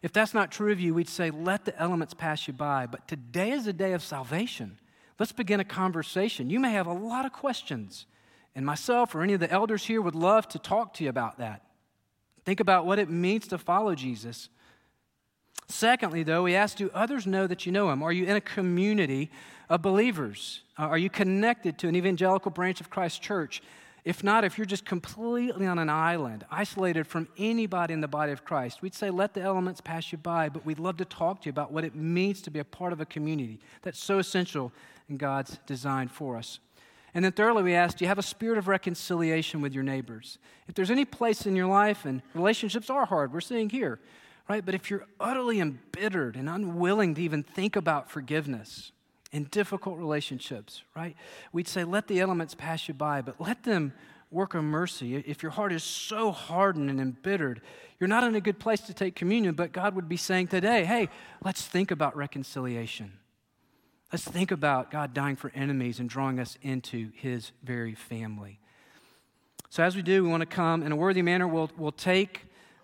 If 0.00 0.12
that's 0.12 0.32
not 0.32 0.52
true 0.52 0.70
of 0.70 0.78
you, 0.78 0.94
we'd 0.94 1.08
say, 1.08 1.32
let 1.32 1.64
the 1.64 1.76
elements 1.76 2.14
pass 2.14 2.46
you 2.46 2.54
by. 2.54 2.86
But 2.86 3.08
today 3.08 3.50
is 3.50 3.66
a 3.66 3.72
day 3.72 3.94
of 3.94 4.02
salvation. 4.04 4.78
Let's 5.18 5.32
begin 5.32 5.58
a 5.58 5.64
conversation. 5.64 6.50
You 6.50 6.60
may 6.60 6.70
have 6.70 6.86
a 6.86 6.92
lot 6.92 7.26
of 7.26 7.32
questions, 7.32 8.06
and 8.54 8.64
myself 8.64 9.12
or 9.12 9.22
any 9.22 9.32
of 9.32 9.40
the 9.40 9.50
elders 9.50 9.86
here 9.86 10.00
would 10.00 10.14
love 10.14 10.46
to 10.50 10.60
talk 10.60 10.94
to 10.94 11.02
you 11.02 11.10
about 11.10 11.38
that. 11.38 11.64
Think 12.44 12.60
about 12.60 12.86
what 12.86 13.00
it 13.00 13.10
means 13.10 13.48
to 13.48 13.58
follow 13.58 13.96
Jesus. 13.96 14.50
Secondly, 15.72 16.22
though, 16.22 16.42
we 16.42 16.54
ask, 16.54 16.76
do 16.76 16.90
others 16.92 17.26
know 17.26 17.46
that 17.46 17.64
you 17.64 17.72
know 17.72 17.90
him? 17.90 18.02
Are 18.02 18.12
you 18.12 18.26
in 18.26 18.36
a 18.36 18.42
community 18.42 19.30
of 19.70 19.80
believers? 19.80 20.60
Uh, 20.78 20.82
are 20.82 20.98
you 20.98 21.08
connected 21.08 21.78
to 21.78 21.88
an 21.88 21.96
evangelical 21.96 22.50
branch 22.50 22.82
of 22.82 22.90
Christ's 22.90 23.18
church? 23.18 23.62
If 24.04 24.22
not, 24.22 24.44
if 24.44 24.58
you're 24.58 24.66
just 24.66 24.84
completely 24.84 25.66
on 25.66 25.78
an 25.78 25.88
island, 25.88 26.44
isolated 26.50 27.06
from 27.06 27.26
anybody 27.38 27.94
in 27.94 28.02
the 28.02 28.08
body 28.08 28.32
of 28.32 28.44
Christ, 28.44 28.82
we'd 28.82 28.94
say, 28.94 29.08
let 29.08 29.32
the 29.32 29.40
elements 29.40 29.80
pass 29.80 30.12
you 30.12 30.18
by, 30.18 30.50
but 30.50 30.66
we'd 30.66 30.78
love 30.78 30.98
to 30.98 31.06
talk 31.06 31.40
to 31.40 31.46
you 31.46 31.50
about 31.50 31.72
what 31.72 31.84
it 31.84 31.94
means 31.94 32.42
to 32.42 32.50
be 32.50 32.58
a 32.58 32.64
part 32.64 32.92
of 32.92 33.00
a 33.00 33.06
community 33.06 33.58
that's 33.80 33.98
so 33.98 34.18
essential 34.18 34.72
in 35.08 35.16
God's 35.16 35.58
design 35.66 36.08
for 36.08 36.36
us. 36.36 36.58
And 37.14 37.24
then, 37.24 37.32
thirdly, 37.32 37.62
we 37.62 37.74
ask, 37.74 37.96
do 37.96 38.04
you 38.04 38.10
have 38.10 38.18
a 38.18 38.22
spirit 38.22 38.58
of 38.58 38.68
reconciliation 38.68 39.62
with 39.62 39.72
your 39.72 39.84
neighbors? 39.84 40.38
If 40.68 40.74
there's 40.74 40.90
any 40.90 41.06
place 41.06 41.46
in 41.46 41.56
your 41.56 41.66
life, 41.66 42.04
and 42.04 42.20
relationships 42.34 42.90
are 42.90 43.06
hard, 43.06 43.32
we're 43.32 43.40
seeing 43.40 43.70
here, 43.70 44.00
right? 44.48 44.64
But 44.64 44.74
if 44.74 44.90
you're 44.90 45.06
utterly 45.20 45.60
embittered 45.60 46.36
and 46.36 46.48
unwilling 46.48 47.14
to 47.14 47.22
even 47.22 47.42
think 47.42 47.76
about 47.76 48.10
forgiveness 48.10 48.92
in 49.30 49.44
difficult 49.44 49.98
relationships, 49.98 50.82
right? 50.94 51.16
We'd 51.52 51.68
say, 51.68 51.84
let 51.84 52.06
the 52.08 52.20
elements 52.20 52.54
pass 52.54 52.86
you 52.86 52.94
by, 52.94 53.22
but 53.22 53.40
let 53.40 53.64
them 53.64 53.94
work 54.30 54.54
of 54.54 54.64
mercy. 54.64 55.16
If 55.16 55.42
your 55.42 55.52
heart 55.52 55.72
is 55.72 55.82
so 55.82 56.30
hardened 56.30 56.90
and 56.90 57.00
embittered, 57.00 57.60
you're 57.98 58.08
not 58.08 58.24
in 58.24 58.34
a 58.34 58.40
good 58.40 58.58
place 58.58 58.80
to 58.82 58.94
take 58.94 59.14
communion, 59.14 59.54
but 59.54 59.72
God 59.72 59.94
would 59.94 60.08
be 60.08 60.16
saying 60.16 60.48
today, 60.48 60.84
hey, 60.84 61.08
let's 61.44 61.62
think 61.62 61.90
about 61.90 62.16
reconciliation. 62.16 63.12
Let's 64.12 64.24
think 64.24 64.50
about 64.50 64.90
God 64.90 65.14
dying 65.14 65.36
for 65.36 65.50
enemies 65.54 65.98
and 65.98 66.08
drawing 66.08 66.38
us 66.38 66.58
into 66.60 67.10
his 67.14 67.52
very 67.62 67.94
family. 67.94 68.58
So, 69.70 69.82
as 69.82 69.96
we 69.96 70.02
do, 70.02 70.22
we 70.22 70.28
want 70.28 70.42
to 70.42 70.46
come 70.46 70.82
in 70.82 70.92
a 70.92 70.96
worthy 70.96 71.22
manner. 71.22 71.48
We'll, 71.48 71.70
we'll 71.78 71.92
take 71.92 72.42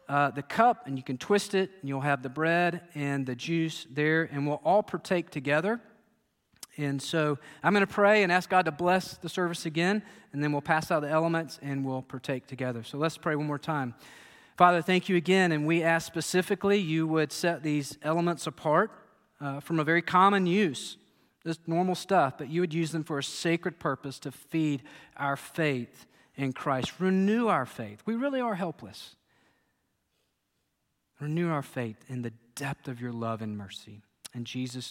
uh, 0.09 0.31
the 0.31 0.43
cup 0.43 0.87
and 0.87 0.97
you 0.97 1.03
can 1.03 1.19
twist 1.19 1.55
it, 1.55 1.71
and 1.81 1.89
you'll 1.89 2.01
have 2.01 2.23
the 2.23 2.29
bread 2.29 2.83
and 2.95 3.27
the 3.27 3.35
juice 3.35 3.87
there, 3.91 4.29
and 4.33 4.47
we'll 4.47 4.61
all 4.65 4.83
partake 4.83 5.31
together. 5.31 5.81
And 6.77 7.03
so 7.03 7.39
I'm 7.63 7.75
going 7.75 7.87
to 7.87 7.93
pray 7.93 8.23
and 8.23 8.31
ask 8.31 8.49
God 8.49 8.65
to 8.67 8.73
bless 8.73 9.17
the 9.17 9.29
service 9.29 9.67
again, 9.67 10.03
and 10.33 10.43
then 10.43 10.53
we'll 10.53 10.63
pass 10.63 10.91
out 10.91 11.01
the 11.03 11.11
elements 11.11 11.59
and 11.61 11.85
we'll 11.85 12.03
partake 12.03 12.47
together. 12.47 12.85
So 12.85 12.99
let's 12.99 13.19
pray 13.19 13.35
one 13.35 13.47
more 13.47 13.59
time. 13.59 13.95
Father, 14.57 14.81
thank 14.81 15.09
you 15.09 15.17
again, 15.17 15.53
and 15.53 15.67
we 15.67 15.83
ask 15.83 16.07
specifically 16.07 16.79
you 16.79 17.07
would 17.07 17.33
set 17.33 17.63
these 17.63 17.99
elements 18.03 18.47
apart 18.47 18.91
uh, 19.41 19.61
from 19.61 19.79
a 19.79 19.85
very 19.85 20.03
common 20.03 20.47
use, 20.47 20.97
just 21.45 21.67
normal 21.67 21.95
stuff, 21.95 22.39
but 22.39 22.49
you 22.49 22.61
would 22.61 22.75
use 22.75 22.93
them 22.93 23.05
for 23.05 23.19
a 23.19 23.23
sacred 23.23 23.79
purpose 23.79 24.19
to 24.21 24.33
feed 24.33 24.83
our 25.17 25.37
faith 25.37 26.07
in 26.37 26.53
Christ. 26.53 26.93
Renew 26.99 27.49
our 27.49 27.67
faith. 27.67 28.03
We 28.07 28.15
really 28.15 28.41
are 28.41 28.55
helpless. 28.55 29.17
Renew 31.21 31.51
our 31.51 31.63
faith 31.63 32.05
in 32.09 32.23
the 32.23 32.33
depth 32.55 32.87
of 32.87 33.01
your 33.01 33.13
love 33.13 33.43
and 33.43 33.59
mercy. 33.59 34.03
In 34.35 34.45
Jesus' 34.45 34.87